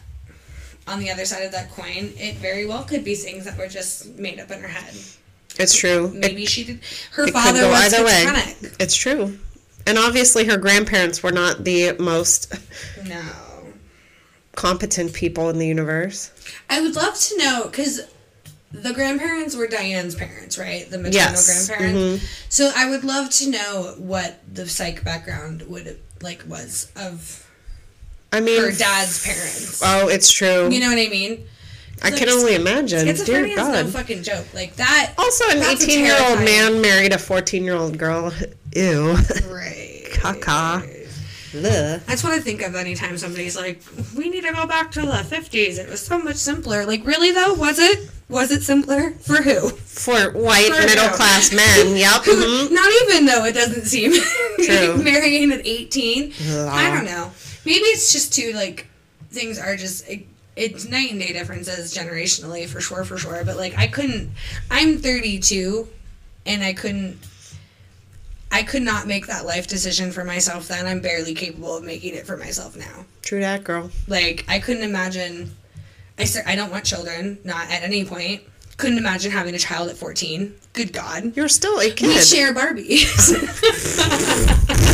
[0.88, 3.68] on the other side of that coin, it very well could be things that were
[3.68, 4.94] just made up in her head.
[5.60, 6.06] It's true.
[6.06, 6.80] It, Maybe she did.
[7.12, 8.24] Her it father was either way.
[8.26, 8.76] schizophrenic.
[8.80, 9.38] It's true.
[9.86, 12.52] And obviously, her grandparents were not the most
[13.04, 13.20] No.
[14.54, 16.30] competent people in the universe.
[16.68, 18.00] I would love to know because
[18.70, 20.88] the grandparents were Diane's parents, right?
[20.90, 21.68] The maternal Yes.
[21.68, 21.98] grandparents.
[22.22, 22.26] Mm-hmm.
[22.48, 27.46] So I would love to know what the psych background would like was of
[28.32, 29.80] I mean, her dad's parents.
[29.84, 30.70] Oh, it's true.
[30.70, 31.46] You know what I mean?
[32.02, 33.04] I can only imagine.
[33.04, 33.88] Dear Schizophrenia is no God.
[33.92, 34.46] fucking joke.
[34.54, 35.14] Like that.
[35.18, 38.32] Also, an 18 year old man married a 14 year old girl.
[38.76, 39.12] Ew.
[39.48, 40.06] Right.
[40.12, 40.88] Caca.
[41.52, 43.82] That's what I think of anytime somebody's like,
[44.16, 45.78] "We need to go back to the '50s.
[45.78, 47.52] It was so much simpler." Like, really though?
[47.54, 48.10] Was it?
[48.30, 49.68] Was it simpler for who?
[49.68, 51.14] For white For middle who?
[51.16, 51.94] class men.
[51.96, 52.22] Yep.
[52.22, 52.70] mhm.
[52.72, 54.12] Not even though it doesn't seem
[54.64, 54.96] True.
[55.02, 56.32] marrying at 18.
[56.52, 56.68] Ugh.
[56.72, 57.30] I don't know.
[57.66, 58.86] Maybe it's just too like
[59.30, 60.08] things are just
[60.56, 63.42] it's night and day differences generationally for sure for sure.
[63.44, 64.30] But like I couldn't.
[64.70, 65.88] I'm 32,
[66.46, 67.18] and I couldn't.
[68.50, 70.86] I could not make that life decision for myself then.
[70.86, 73.06] I'm barely capable of making it for myself now.
[73.22, 73.90] True that, girl.
[74.08, 75.54] Like I couldn't imagine.
[76.18, 77.38] I cer- I don't want children.
[77.44, 78.42] Not at any point.
[78.76, 80.54] Couldn't imagine having a child at 14.
[80.72, 81.36] Good God.
[81.36, 82.08] You're still a kid.
[82.08, 83.32] We share Barbies.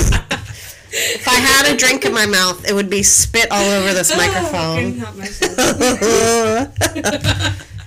[0.90, 4.10] If I had a drink in my mouth, it would be spit all over this
[4.12, 5.18] Oh, I microphone.
[5.18, 6.74] myself.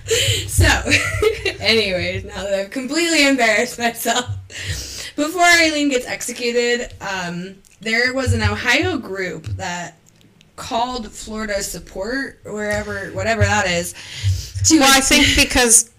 [0.48, 0.66] so,
[1.60, 4.26] anyways, now that I've completely embarrassed myself,
[5.16, 9.96] before Aileen gets executed, um, there was an Ohio group that
[10.56, 13.94] called Florida support, wherever, whatever that is,
[14.68, 15.90] to well, I think because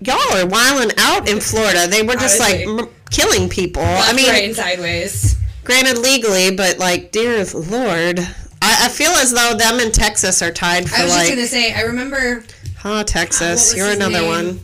[0.00, 1.86] y'all are wilding out in Florida.
[1.86, 3.82] They were just like m- killing people.
[3.84, 5.36] I mean, right, sideways.
[5.66, 8.20] Granted legally, but like, dear Lord.
[8.62, 11.00] I, I feel as though them in Texas are tied for like.
[11.00, 12.44] I was like, just gonna say, I remember
[12.84, 14.28] oh, Texas, what was you're his another name?
[14.28, 14.60] one.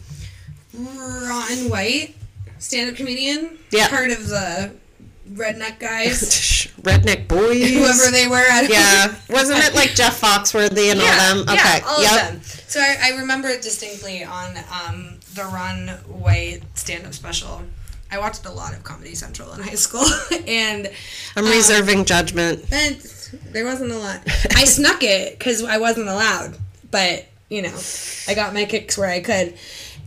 [1.29, 2.15] Ron White,
[2.59, 3.89] stand-up comedian, Yeah.
[3.89, 4.73] part of the
[5.33, 6.69] redneck guys.
[6.83, 7.71] Redneck boys.
[7.71, 8.45] whoever they were.
[8.51, 11.43] I don't Yeah, wasn't it like Jeff Foxworthy and all them?
[11.43, 12.13] Okay, yeah, all yep.
[12.13, 12.41] of them.
[12.67, 17.63] So I, I remember it distinctly on um, the Ron White stand-up special.
[18.13, 20.05] I watched a lot of Comedy Central in high school,
[20.47, 20.91] and
[21.35, 22.71] I'm um, reserving judgment.
[22.71, 22.97] and
[23.53, 24.21] there wasn't a lot.
[24.55, 26.59] I snuck it because I wasn't allowed,
[26.91, 27.75] but you know,
[28.29, 29.55] I got my kicks where I could.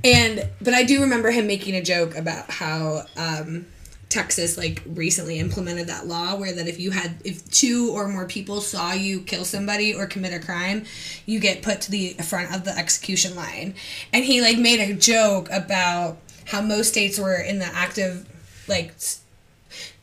[0.04, 3.66] And but I do remember him making a joke about how um,
[4.10, 8.28] Texas like recently implemented that law where that if you had if two or more
[8.28, 10.86] people saw you kill somebody or commit a crime,
[11.26, 13.74] you get put to the front of the execution line.
[14.14, 18.28] And he like made a joke about how most states were in the active
[18.68, 18.94] like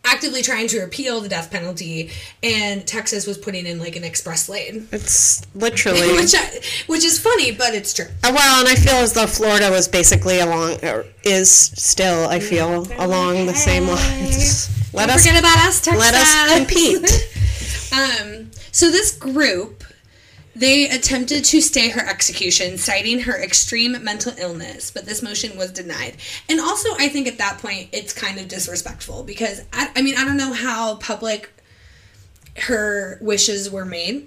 [0.05, 2.11] actively trying to repeal the death penalty
[2.43, 4.89] and Texas was putting in like an express lane.
[4.91, 6.13] It's literally.
[6.17, 8.07] which I, which is funny, but it's true.
[8.25, 12.41] Uh, Well, and I feel as though Florida was basically along, or is still, I
[12.41, 14.69] feel, along the same lines.
[14.93, 16.01] Let Don't us forget about us, Texas.
[16.01, 17.29] let us compete.
[17.93, 19.82] Um, so this group,
[20.55, 25.71] they attempted to stay her execution, citing her extreme mental illness, but this motion was
[25.73, 26.17] denied.
[26.49, 30.17] And also, I think at that point, it's kind of disrespectful because I, I mean,
[30.17, 31.51] I don't know how public
[32.59, 34.27] her wishes were made,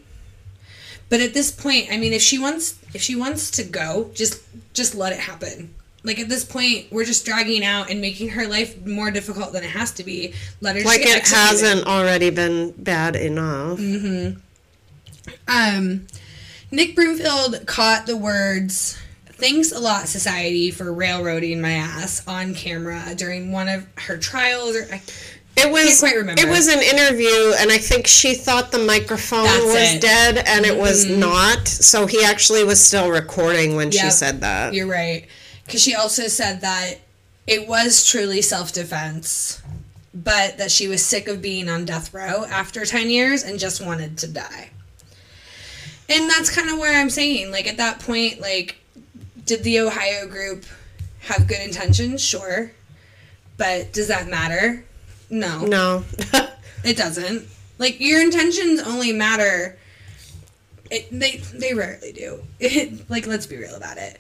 [1.10, 4.42] but at this point, I mean, if she wants, if she wants to go, just
[4.74, 5.76] just let it happen.
[6.04, 9.64] Like at this point, we're just dragging out and making her life more difficult than
[9.64, 10.34] it has to be.
[10.62, 11.36] Let her Like it executed.
[11.36, 13.80] hasn't already been bad enough.
[13.80, 14.40] Mm-hmm.
[15.48, 16.08] Um,
[16.72, 23.14] Nick Broomfield caught the words "Thanks a lot, society, for railroading my ass" on camera
[23.16, 24.76] during one of her trials.
[24.76, 25.02] Or I,
[25.58, 26.42] It was quite remember.
[26.42, 29.88] it was an interview, and I think she thought the microphone That's was it.
[29.88, 30.00] Mm-hmm.
[30.36, 31.68] dead, and it was not.
[31.68, 34.74] So he actually was still recording when she said that.
[34.74, 35.28] You're right.
[35.66, 37.00] Because she also said that
[37.48, 39.62] it was truly self defense,
[40.14, 43.86] but that she was sick of being on death row after 10 years and just
[43.86, 44.72] wanted to die.
[46.08, 48.78] And that's kind of where I'm saying, like, at that point, like,
[49.46, 50.66] did the Ohio group
[51.22, 52.22] have good intentions?
[52.24, 52.72] Sure.
[53.58, 54.84] But does that matter?
[55.30, 55.66] No.
[55.66, 56.04] No,
[56.84, 57.48] It doesn't.
[57.80, 59.78] Like your intentions only matter.
[60.92, 62.42] It, they they rarely do.
[62.60, 64.20] It, like let's be real about it.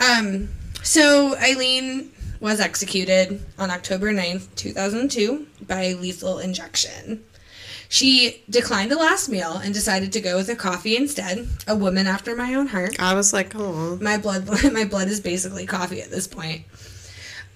[0.00, 0.48] Um.
[0.82, 2.10] So Aileen
[2.40, 7.22] was executed on October 9th, 2002 by lethal injection.
[7.90, 11.46] She declined the last meal and decided to go with a coffee instead.
[11.66, 12.98] A woman after my own heart.
[12.98, 16.62] I was like, oh, my blood my blood is basically coffee at this point.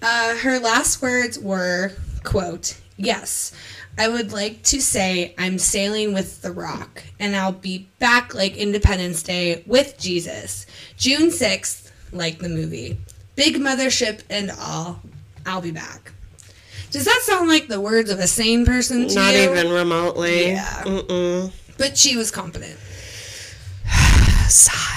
[0.01, 3.51] Uh, her last words were quote yes
[3.99, 8.55] i would like to say i'm sailing with the rock and i'll be back like
[8.57, 10.65] independence day with jesus
[10.97, 12.97] june 6th like the movie.
[13.35, 15.01] Big mothership and all.
[15.45, 16.11] I'll be back
[16.91, 19.41] does that sound like the words of a sane person to not you?
[19.51, 20.51] even remotely.
[20.51, 20.83] Yeah.
[20.83, 21.51] Mm-mm.
[21.77, 22.77] but she was confident
[24.47, 24.95] Sigh.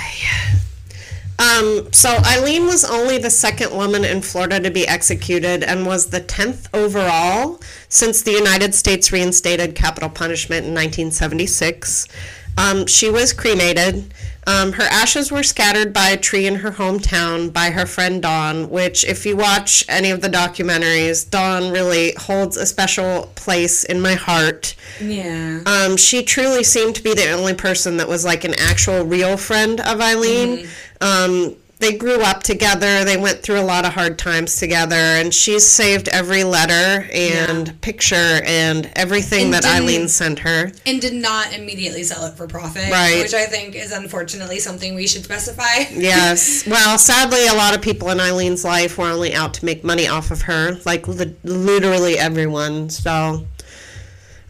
[1.40, 6.10] Um, so Aileen was only the second woman in Florida to be executed and was
[6.10, 12.08] the 10th overall since the United States reinstated capital punishment in 1976.
[12.56, 14.12] Um, she was cremated.
[14.48, 18.70] Um, her ashes were scattered by a tree in her hometown by her friend Dawn,
[18.70, 24.00] which, if you watch any of the documentaries, Dawn really holds a special place in
[24.00, 24.74] my heart.
[25.02, 29.04] yeah Um, she truly seemed to be the only person that was like an actual
[29.04, 30.66] real friend of Aileen.
[31.02, 33.04] Um, they grew up together.
[33.04, 37.80] They went through a lot of hard times together, and she's saved every letter and
[37.80, 40.72] picture and everything And that Aileen sent her.
[40.86, 43.20] and did not immediately sell it for profit, Right.
[43.22, 45.64] which I think is unfortunately something we should specify.
[45.92, 46.66] Yes.
[46.66, 50.06] Well, sadly, a lot of people in Aileen's life were only out to make money
[50.08, 52.90] off of her, like li- literally everyone.
[52.90, 53.46] So.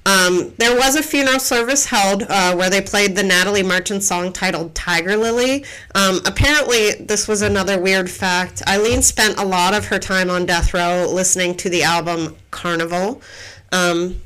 [0.08, 4.32] Um, there was a funeral service held uh, where they played the Natalie Merchant song
[4.32, 5.66] titled Tiger Lily.
[5.94, 8.62] Um, apparently, this was another weird fact.
[8.66, 13.20] Aileen spent a lot of her time on death row listening to the album Carnival.
[13.70, 14.22] Um,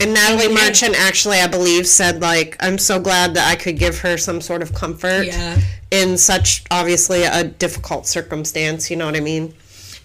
[0.00, 0.66] and Natalie yeah.
[0.66, 4.40] Merchant actually, I believe, said, like, I'm so glad that I could give her some
[4.40, 5.60] sort of comfort Yeah.
[5.92, 8.90] in such, obviously, a difficult circumstance.
[8.90, 9.54] You know what I mean?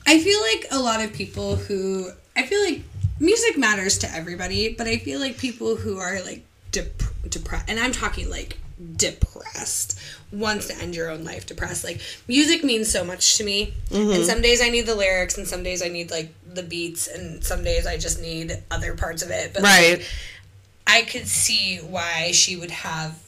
[0.06, 2.84] I feel like a lot of people who I feel like
[3.20, 7.80] music matters to everybody, but I feel like people who are like dep- depressed, and
[7.80, 8.58] I'm talking like
[8.98, 10.00] depressed,
[10.32, 11.84] wants to end your own life depressed.
[11.84, 14.24] Like music means so much to me, and mm-hmm.
[14.24, 17.44] some days I need the lyrics, and some days I need like the beats, and
[17.44, 19.54] some days I just need other parts of it.
[19.54, 20.12] But like, Right.
[20.88, 23.20] I could see why she would have.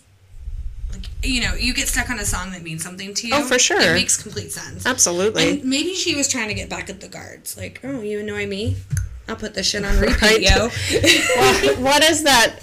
[0.92, 3.34] Like, you know, you get stuck on a song that means something to you.
[3.36, 3.82] Oh, for sure.
[3.82, 4.86] It makes complete sense.
[4.86, 5.60] Absolutely.
[5.60, 7.58] And maybe she was trying to get back at the guards.
[7.58, 8.78] Like, oh, you annoy me?
[9.28, 10.42] I'll put this shit on repeat, Right.
[10.42, 10.70] yo.
[11.38, 12.60] What- what is that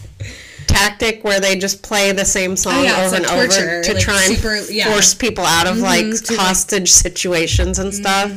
[0.67, 3.83] tactic where they just play the same song Oh, yeah, over like and torture, over
[3.85, 4.85] to like try and super- yeah.
[4.85, 8.33] Mm-hmm, force people out of like to, like- hostage situations and stuff?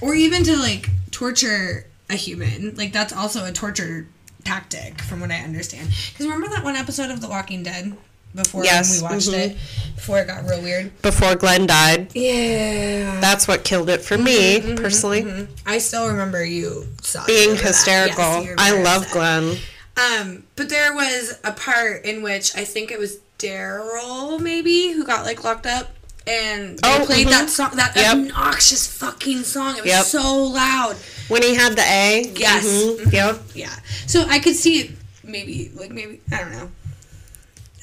[0.00, 2.74] or even to like torture a human.
[2.76, 4.06] Like that's also a torture
[4.44, 5.88] tactic, from what I understand.
[6.12, 7.96] Because remember that one episode of The Walking Dead
[8.34, 9.38] before Yes, we watched mhm.
[9.50, 9.56] it,
[9.94, 11.00] before it got real weird.
[11.02, 13.20] Before Glenn died, Yeah.
[13.20, 15.48] that's what killed it for me Mm-hmm, personally.
[15.66, 16.86] I still remember you
[17.26, 18.42] Being hysterical.
[18.42, 19.10] Yes, I love.
[19.10, 19.56] Glenn.
[19.96, 25.04] Um, but there was a part in which I think it was Daryl, maybe, who
[25.04, 25.90] got like locked up,
[26.26, 28.12] and they Oh, played that song, that Yep.
[28.16, 29.76] obnoxious fucking song.
[29.76, 30.06] It was Yep.
[30.06, 30.96] so loud.
[31.28, 32.32] When he had the A.
[32.34, 32.64] Yes.
[32.64, 33.42] mhm, Yep.
[33.54, 33.74] Yeah.
[34.06, 34.90] So I could see it.
[35.22, 36.70] Maybe like maybe I don't know.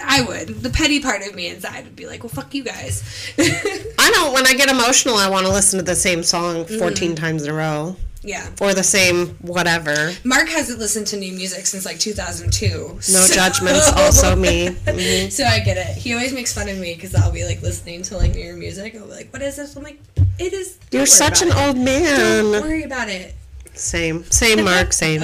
[0.03, 0.47] I would.
[0.61, 3.03] The petty part of me inside would be like, well, fuck you guys.
[3.39, 7.15] I know when I get emotional, I want to listen to the same song 14
[7.15, 7.95] times in a row.
[8.23, 8.47] yeah.
[8.61, 10.11] Or the same whatever.
[10.23, 12.67] Mark hasn't listened to new music since like 2002.
[12.67, 14.67] No so- judgments, also me.
[14.69, 15.31] Mhm.
[15.31, 15.97] So I get it.
[15.97, 18.95] He always makes fun of me because I'll be like listening to like newer music.
[18.95, 19.99] I'll be like, "What is this?" I'm like,
[20.37, 21.55] "It is." don't You're such an it.
[21.57, 22.51] old man.
[22.51, 23.33] Don't worry about it.
[23.73, 24.23] Same.
[24.29, 24.93] Same, Mark.
[25.03, 25.23] Same.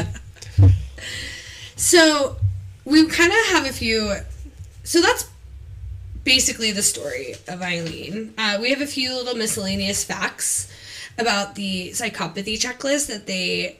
[1.75, 2.37] So
[2.85, 4.13] we kind of have a few.
[4.87, 5.29] So that's
[6.23, 8.33] basically the story of Aileen.
[8.37, 10.71] Uh, we have a few little miscellaneous facts.
[11.17, 13.77] about the psychopathy checklist that they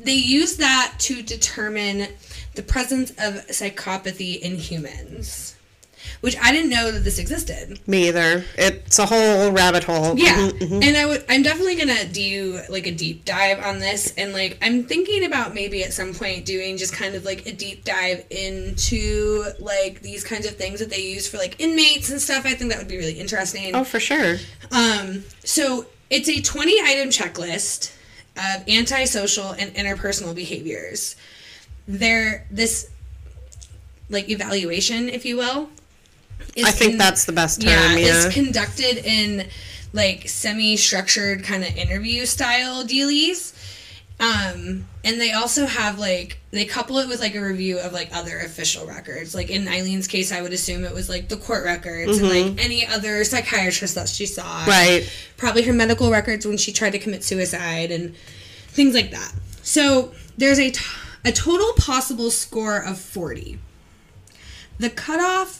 [0.00, 2.08] they use that to determine
[2.54, 5.56] the presence of psychopathy in humans.
[6.20, 7.78] Which I didn't know that this existed.
[7.86, 8.44] Me either.
[8.56, 10.18] It's a whole rabbit hole.
[10.18, 10.84] Yeah, Mhm, mhm.
[10.84, 11.24] and I would.
[11.28, 15.54] I'm definitely gonna do like a deep dive on this, and like I'm thinking about
[15.54, 20.24] maybe at some point doing just kind of like a deep dive into like these
[20.24, 22.44] kinds of things that they use for like inmates and stuff.
[22.44, 23.74] I think that would be really interesting.
[23.76, 24.38] Oh, for sure.
[24.72, 27.92] Um, so it's a 20 item checklist
[28.36, 31.14] of antisocial and interpersonal behaviors.
[31.86, 32.88] There, this
[34.10, 35.70] like evaluation, if you will.
[36.56, 37.70] Is I think in- that's the best term.
[37.70, 38.26] yeah, Yeah.
[38.26, 39.46] it's conducted in
[39.92, 43.54] like semi-structured kind of interview style dealies.
[44.20, 48.10] Um, and they also have like they couple it with like a review of like
[48.12, 49.32] other official records.
[49.34, 52.64] Like in Aileen's case, I would assume it was like the court records and like
[52.64, 54.42] any other psychiatrist that she saw.
[54.42, 54.70] Mm-hmm.
[54.70, 55.12] Right.
[55.36, 58.14] Probably her medical records when she tried to commit suicide and
[58.68, 59.32] things like that.
[59.62, 60.84] So there's a, t-
[61.24, 63.58] a total possible score of 40.
[64.80, 65.57] The cutoff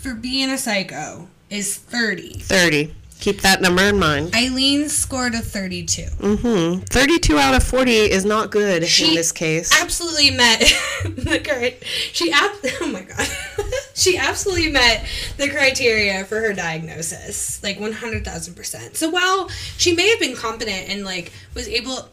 [0.00, 2.38] for being a psycho is 30.
[2.40, 2.94] 30.
[3.20, 4.32] Keep that number in mind.
[4.32, 6.02] Aileen scored a 32.
[6.36, 9.72] hmm 32 out of 40 is not good She in this case.
[9.82, 10.60] Absolutely met
[11.04, 11.78] the cri-
[12.12, 13.26] she ab- oh my god.
[13.94, 15.04] she absolutely met
[15.36, 17.60] the criteria for her diagnosis.
[17.60, 18.94] Like 100,000%.
[18.94, 22.08] So while she may have been competent and like was able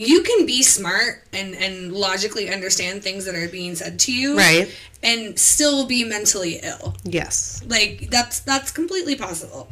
[0.00, 4.36] you can be smart and and logically understand things that are being said to you
[4.36, 4.72] Right.
[5.02, 6.96] And still be mentally ill.
[7.04, 7.62] Yes.
[7.66, 9.68] Like that's that's completely possible.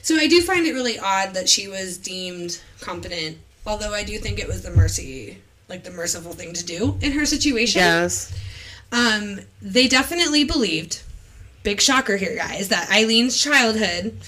[0.00, 4.18] So I do find it really odd that she was deemed competent, although I do
[4.18, 7.80] think it was the mercy, like the merciful thing to do in her situation.
[7.80, 8.32] Yes.
[8.90, 11.02] Um, they definitely believed,
[11.62, 14.18] big shocker here, guys, that Aileen's childhood,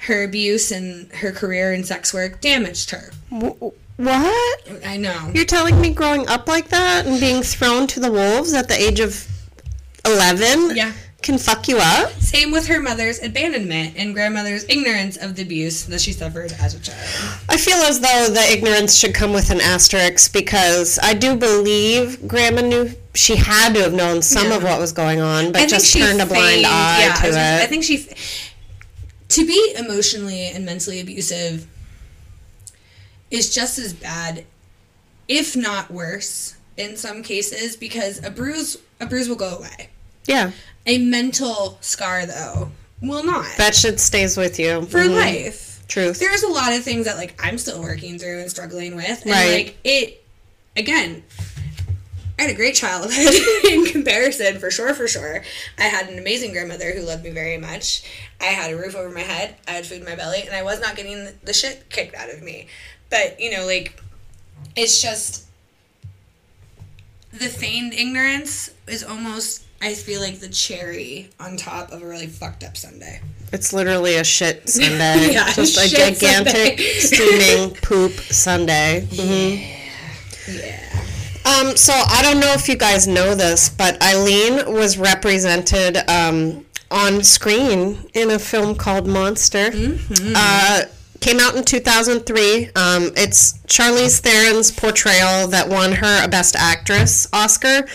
[0.00, 3.10] her abuse and her career in sex work damaged her.
[3.30, 4.68] W- what?
[4.84, 5.30] I know.
[5.34, 8.74] You're telling me growing up like that and being thrown to the wolves at the
[8.80, 9.26] age of
[10.06, 10.92] 11 Yeah.
[11.22, 12.12] can fuck you up?
[12.20, 16.74] Same with her mother's abandonment and grandmother's ignorance of the abuse that she suffered as
[16.74, 16.98] a child.
[17.48, 22.26] I feel as though the ignorance should come with an asterisk because I do believe
[22.28, 25.92] Grandma knew she had to have known some of what was going on, but just
[25.92, 27.62] turned a blind feigned- eye yeah, I to was gonna- it.
[27.62, 28.06] I think she,
[29.28, 31.66] to be emotionally and mentally abusive,
[33.30, 34.44] is just as bad,
[35.28, 37.76] if not worse, in some cases.
[37.76, 39.88] Because a bruise, a bruise will go away.
[40.26, 40.50] Yeah,
[40.86, 42.70] A mental scar, though,
[43.00, 45.14] will not that shit stays with you for Mhm.
[45.16, 45.70] life.
[45.88, 46.18] Truth.
[46.18, 49.30] There's a lot of things that like I'm still working through and struggling with, and
[49.30, 49.52] Right.
[49.66, 50.22] like it
[50.76, 51.22] again.
[52.38, 53.32] I had a great childhood
[53.70, 55.44] in comparison, for sure, for sure.
[55.78, 58.02] I had an amazing grandmother who loved me very much.
[58.40, 59.54] I had a roof over my head.
[59.68, 62.30] I had food in my belly, and I was not getting the shit kicked out
[62.30, 62.66] of me.
[63.10, 64.00] But you know, like,
[64.74, 65.44] it's just
[67.32, 69.62] the feigned ignorance is almost.
[69.84, 73.20] I feel like the cherry on top of a really fucked up Sunday.
[73.52, 75.32] It's literally a shit Sunday.
[75.34, 79.06] Yeah, just a gigantic steaming poop Sunday.
[79.10, 80.56] Mhm.
[80.56, 80.80] Yeah.
[81.46, 86.64] Um, so I don't know if you guys know this, but Aileen was represented um,
[86.90, 89.70] on screen in a film called Monster.
[90.34, 90.82] Uh,
[91.20, 92.66] came out in 2003.
[92.74, 97.86] Um, it's Charlize Theron's portrayal that won her a Best Actress Oscar.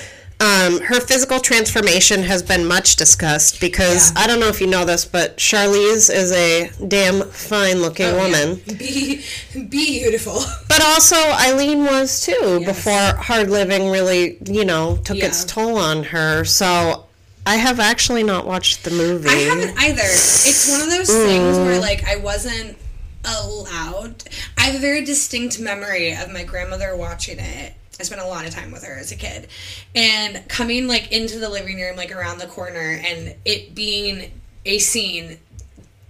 [0.42, 4.22] Um, her physical transformation has been much discussed because Yeah.
[4.22, 8.16] I don't know if you know this, but Charlize is a damn fine looking Oh,
[8.18, 8.62] woman.
[8.78, 9.22] Be
[9.54, 10.42] be beautiful.
[10.70, 12.66] But also, Aileen was too Yes.
[12.66, 16.46] before hard living really, you know, took its toll on her.
[16.46, 17.06] So
[17.46, 19.28] I have actually not watched the movie.
[19.28, 20.04] I haven't either.
[20.04, 22.78] It's one of those things where like I wasn't
[23.26, 24.24] allowed.
[24.58, 27.74] I have a very distinct memory of my grandmother watching it.
[28.00, 29.47] I spent a lot of time with her as a kid.
[29.93, 34.32] And coming like into the living room like around the corner and it being
[34.66, 35.38] a scene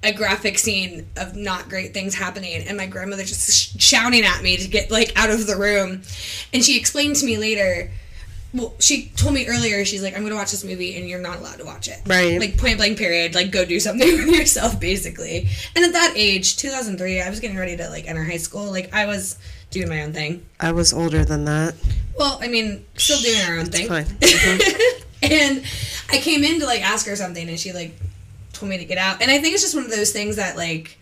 [0.01, 4.41] a graphic scene of not great things happening and my grandmother just sh- shouting at
[4.41, 6.01] me to get like out of the room
[6.53, 7.91] and she explained to me later
[8.53, 11.37] well she told me earlier she's like i'm gonna watch this movie and you're not
[11.39, 12.39] allowed to watch it Right.
[12.39, 16.57] like point blank period like go do something with yourself basically and at that age
[16.57, 19.37] 2003 i was getting ready to like enter high school like i was
[19.71, 21.75] doing my own thing I was older than that.
[22.17, 24.05] well i mean still doing our own thing Fine.
[25.19, 25.33] Mm-hmm.
[25.33, 25.63] and
[26.11, 27.93] I came in to like ask her something, and she like
[28.53, 29.21] told me to get out.
[29.21, 30.97] And I think it's just one of those things that like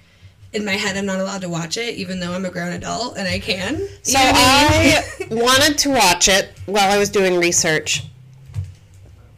[0.53, 3.17] in my head I'm not allowed to watch it, even though I'm a grown adult
[3.17, 3.77] and I can.
[3.79, 5.29] You So know I mean?
[5.43, 8.03] wanted to watch it while I was doing research.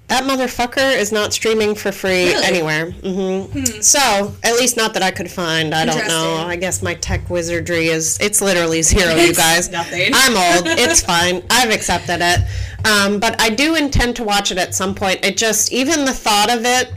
[0.07, 2.45] that motherfucker is not streaming for free Really?
[2.45, 2.91] anywhere.
[2.91, 5.74] hmm So, at least not that I could find.
[5.74, 6.43] I don't know.
[6.47, 9.70] I guess my tech wizardry is, it's literally zero, you guys.
[9.70, 10.12] nothing.
[10.14, 10.68] I'm old.
[10.80, 11.43] It's fine.
[11.51, 12.39] I've accepted it.
[12.88, 15.24] Um, but I do intend to watch it at some point.
[15.24, 16.91] It just, even the thought of it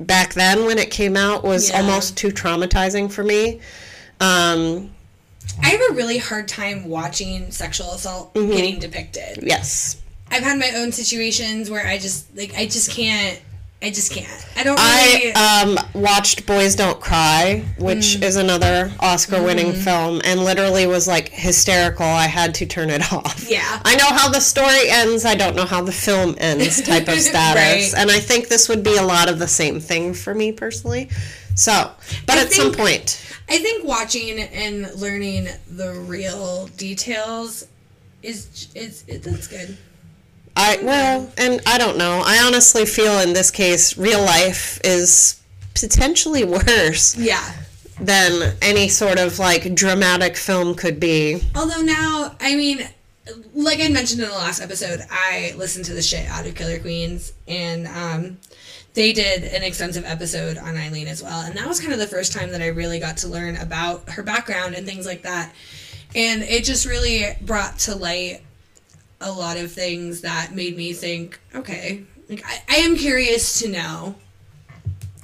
[0.00, 1.80] back then when it came out was Yeah.
[1.80, 3.60] almost too traumatizing for me.
[4.20, 4.90] Um,
[5.62, 8.50] I have a really hard time watching sexual assault Mm-hmm.
[8.52, 9.40] getting depicted.
[9.42, 9.96] yes.
[10.30, 13.40] I've had my own situations where I just like I just can't.
[13.80, 14.28] I just can't.
[14.56, 15.32] I don't really.
[15.36, 18.22] I um, watched Boys Don't Cry, which Mm.
[18.24, 19.80] is another Oscar winning Mm-hmm.
[19.82, 22.04] film, and literally was like hysterical.
[22.04, 23.46] I had to turn it off.
[23.48, 23.80] Yeah.
[23.84, 27.20] I know how the story ends, I don't know how the film ends type of
[27.20, 27.92] status.
[27.94, 28.00] Right.
[28.02, 31.08] And I think this would be a lot of the same thing for me personally.
[31.54, 31.90] So,
[32.26, 37.66] but I at some point, I think watching and learning the real details
[38.24, 39.76] is is that's good.
[40.58, 42.20] I, well, and I don't know.
[42.24, 45.40] I honestly feel in this case, real life is
[45.74, 47.52] potentially worse Yeah.
[48.00, 51.42] than any sort of like dramatic film could be.
[51.54, 52.80] Although now, I mean,
[53.54, 56.78] like I mentioned in the last episode, I listened to the shit out of Killer
[56.80, 58.38] Queens, and um,
[58.94, 61.42] they did an extensive episode on Aileen as well.
[61.42, 64.08] And that was kind of the first time that I really got to learn about
[64.10, 65.52] her background and things like that.
[66.16, 68.40] And it just really brought to light
[69.20, 73.68] a lot of things that made me think, okay, like I, I am curious to
[73.68, 74.14] know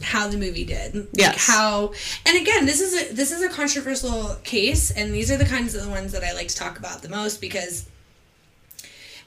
[0.02, 0.94] how the movie did.
[0.94, 1.46] Like Yes.
[1.46, 1.92] how
[2.26, 5.74] and again, this is a this is a controversial case and these are the kinds
[5.74, 7.88] of the ones that I like to talk about the most because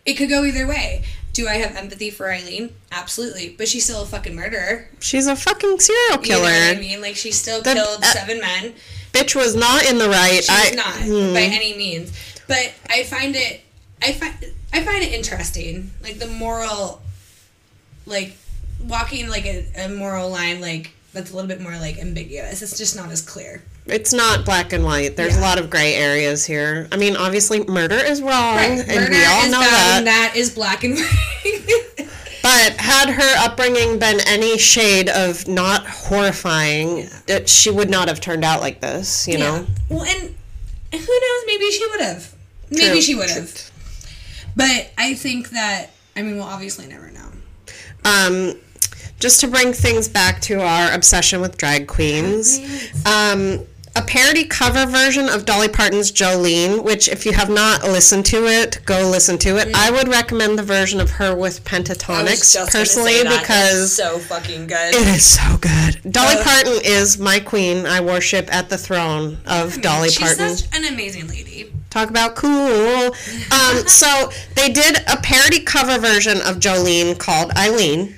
[0.06, 1.04] it could go either way.
[1.34, 2.74] Do I have empathy for Aileen?
[2.92, 3.50] Absolutely.
[3.58, 4.90] But she's still a fucking murderer.
[5.00, 6.42] She's a fucking serial You know killer.
[6.44, 7.02] what I mean?
[7.02, 8.74] Like she still The- killed uh, seven men.
[9.14, 10.44] Bitch was not in the right.
[10.44, 11.34] She's I, not hmm.
[11.34, 12.12] by any means.
[12.48, 13.62] But I find it
[14.02, 14.36] I find
[14.74, 15.92] I find it interesting.
[16.04, 17.02] Like the moral
[18.06, 18.36] like
[18.86, 22.62] walking like a, a moral line like that's a little bit more like ambiguous.
[22.62, 23.64] It's just not as clear.
[23.88, 25.16] It's not black and white.
[25.16, 25.40] There's Yeah.
[25.42, 26.88] a lot of gray areas here.
[26.92, 29.96] I mean, obviously, murder is wrong, and Murder we all know that.
[30.00, 32.10] and that is black and white.
[32.44, 38.22] But had her upbringing been any shade of not horrifying, it, she would not have
[38.22, 39.28] turned out like this.
[39.28, 39.66] You know.
[39.90, 40.36] Well, and
[40.92, 41.44] who knows?
[41.46, 42.34] Maybe she would have.
[42.70, 43.02] Maybe True.
[43.02, 43.72] she would have.
[44.58, 47.30] But I think that I mean, we'll obviously never know.
[48.04, 48.60] Um,
[49.20, 52.60] just to bring things back to our obsession with drag queens,
[53.06, 53.60] um,
[53.96, 58.46] a parody cover version of Dolly Parton's Jolene, which if you have not listened to
[58.46, 59.70] it, go listen to it.
[59.76, 64.94] I would recommend the version of her with Pentatonix personally because so fucking good.
[64.96, 66.12] it is so good.
[66.12, 67.86] Dolly Uh, Parton is my queen.
[67.86, 70.48] I worship at the throne of Dolly Parton.
[70.50, 71.72] She's such an amazing lady.
[71.90, 73.14] Talk about cool.
[73.52, 78.16] Um, so they did a parody cover version of Jolene called Eileen.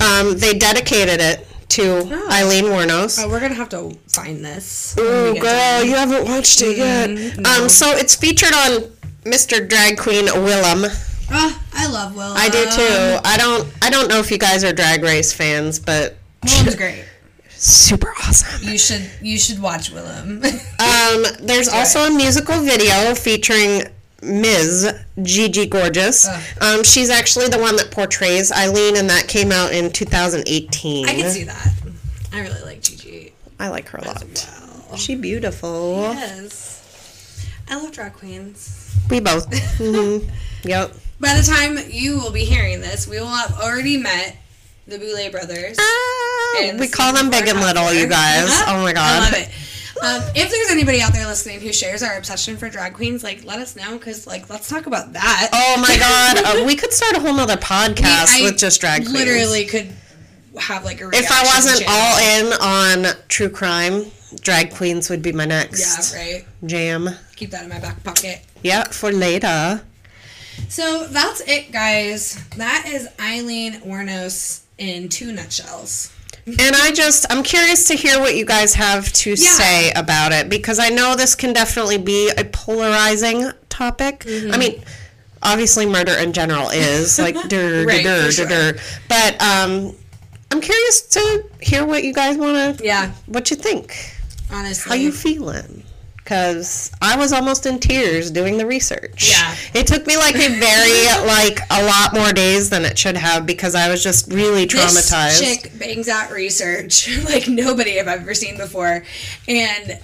[0.00, 2.00] Um, they dedicated it to
[2.30, 3.22] Aileen Wuornos.
[3.22, 4.94] Oh, we're gonna have to find this.
[4.98, 7.10] Oh, girl, you haven't watched it yet.
[7.46, 8.82] Um, so it's featured on
[9.24, 9.66] Mr.
[9.66, 10.84] Drag Queen Willam.
[11.30, 12.34] Oh, I love Will.
[12.36, 13.20] I do too.
[13.24, 13.66] I don't.
[13.80, 17.04] I don't know if you guys are Drag Race fans, but Willam's great.
[17.62, 18.68] Super awesome.
[18.68, 20.42] You should you should watch Willam.
[20.82, 23.82] Um, there's also a musical video featuring
[24.20, 24.92] Ms.
[25.22, 26.26] Gigi Gorgeous.
[26.60, 31.06] Um, she's actually the one that portrays Aileen, and that came out in 2018.
[31.06, 31.72] I can see that.
[32.32, 33.32] I really like Gigi.
[33.60, 34.48] I like her a lot.
[34.90, 34.96] Wow.
[34.96, 36.00] She beautiful.
[36.14, 37.46] Yes.
[37.68, 38.92] I love drag queens.
[39.08, 39.46] We both.
[39.78, 40.18] hmm
[40.64, 40.94] Yep.
[41.20, 44.36] By the time you will be hearing this, we will have already met
[44.86, 45.76] the Boulet brothers.
[45.80, 48.48] Ah, we call them big and little, you guys.
[48.48, 48.76] Uh-huh.
[48.76, 49.22] Oh my god.
[49.22, 49.48] I love it.
[50.02, 53.44] Um, if there's anybody out there listening who shares our obsession for drag queens, like
[53.44, 55.50] let us know because like let's talk about that.
[55.52, 56.42] Oh my god.
[56.42, 59.12] Uh, we could start a whole nother podcast I with just drag queens.
[59.12, 59.92] Literally could
[60.58, 61.08] have like a.
[61.12, 61.94] If I wasn't channel.
[61.94, 64.06] all in on true crime,
[64.40, 66.14] drag queens would be my next.
[66.14, 66.44] Yeah, right.
[66.66, 67.10] jam.
[67.36, 68.44] Keep that in my back pocket.
[68.62, 69.82] Yeah, for later.
[70.68, 72.44] So that's it, guys.
[72.56, 76.12] That is Aileen Wuornos in two nutshells.
[76.46, 80.48] And I just, I'm curious to hear what you guys have to say about it
[80.48, 84.20] because I know this can definitely be a polarizing topic.
[84.20, 84.50] Mm-hmm.
[84.52, 84.82] I mean,
[85.42, 88.02] obviously, murder in general is like, dur, Right, for
[88.42, 88.78] dur, dur, dur.
[89.08, 89.94] But um,
[90.50, 93.94] I'm curious to hear what you guys want to, Yeah, what you think.
[94.50, 94.88] honestly.
[94.90, 95.84] How you feeling?
[96.32, 99.28] Because I was almost in tears doing the research.
[99.28, 99.54] Yeah.
[99.74, 103.44] It took me like a very, like, a lot more days than it should have
[103.44, 105.40] because I was just really traumatized.
[105.40, 109.04] This chick bangs out research like nobody I've ever seen before,
[109.46, 110.00] and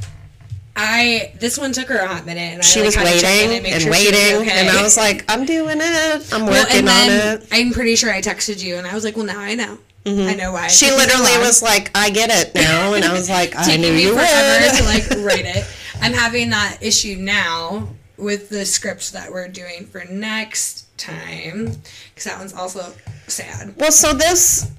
[0.76, 3.20] I this one took her a hot minute, and She I, like, was had to
[3.20, 4.50] check in waiting and sure waiting, okay.
[4.50, 6.30] and I was like, I'm doing it.
[6.34, 7.48] I'm well, working and then on it.
[7.50, 9.78] I'm pretty sure I texted you, and I was like, well, now I know.
[10.06, 10.66] I know why.
[10.66, 10.68] Mm-hmm.
[10.68, 12.94] She took me so literally was like, I get it now.
[12.94, 14.78] And I was like, I knew you forever would.
[14.78, 15.66] to like write it.
[16.00, 21.66] I'm having that issue now with the script that we're doing for next time
[22.14, 22.92] because that one's also
[23.26, 23.74] sad.
[23.76, 24.70] Well, so this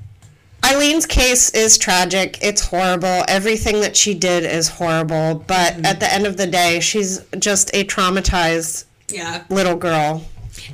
[0.65, 2.37] Aileen's case is tragic.
[2.41, 3.23] It's horrible.
[3.27, 5.43] Everything that she did is horrible.
[5.47, 5.85] But Mm-hmm.
[5.85, 9.43] at the end of the day, she's just a traumatized Yeah.
[9.49, 10.25] little girl.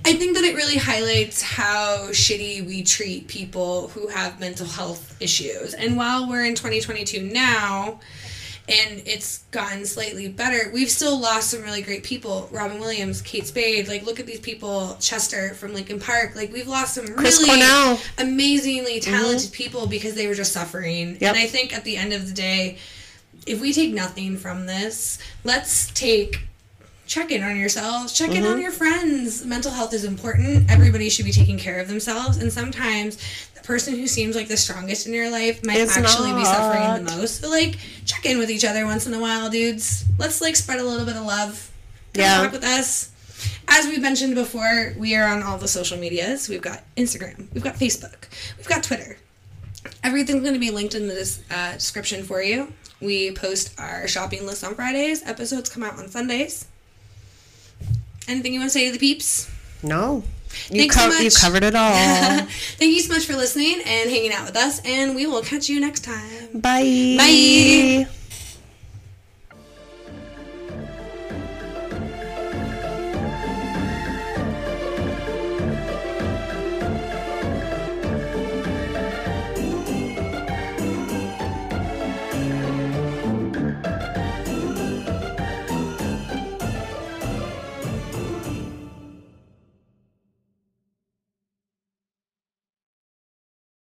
[0.03, 5.15] I think that it really highlights how shitty we treat people who have mental health
[5.21, 5.73] issues.
[5.75, 7.99] And while we're in 2022 now,
[8.67, 12.49] and it's gotten slightly better, we've still lost some really great people.
[12.51, 16.35] Robin Williams, Kate Spade, like look at these people, Chester from Linkin Park.
[16.35, 17.99] Like we've lost some Chris really Cornell.
[18.17, 21.17] amazingly talented people because they were just suffering.
[21.19, 21.21] Yep.
[21.21, 22.77] And I think at the end of the day,
[23.45, 26.39] if we take nothing from this, let's take
[27.05, 28.53] check in on yourselves, check in Mm-hmm.
[28.53, 29.45] on your friends.
[29.45, 30.71] Mental health is important.
[30.71, 32.37] Everybody should be taking care of themselves.
[32.37, 33.19] And sometimes
[33.65, 37.15] person who seems like the strongest in your life might It's actually be suffering the
[37.17, 37.41] most.
[37.41, 40.05] So like check in with each other once in a while, dudes.
[40.17, 41.71] Let's like spread a little bit of love.
[42.13, 42.41] Come Yeah.
[42.43, 43.09] talk with us.
[43.67, 46.47] As we mentioned before, we are on all the social medias.
[46.47, 49.17] We've got Instagram, we've got Facebook, we've got Twitter.
[50.03, 52.71] Everything's going to be linked in the uh, description for you.
[53.01, 55.21] We post our shopping list on Fridays.
[55.23, 56.65] Episodes come out on Sundays.
[58.27, 59.49] Anything you want to say to the peeps?
[59.83, 60.23] No.
[60.71, 61.93] You, Thanks so co- you covered it all.
[62.77, 65.69] Thank you so much for listening and hanging out with us, and we will catch
[65.69, 66.47] you next time.
[66.53, 67.15] Bye.
[67.17, 68.07] Bye.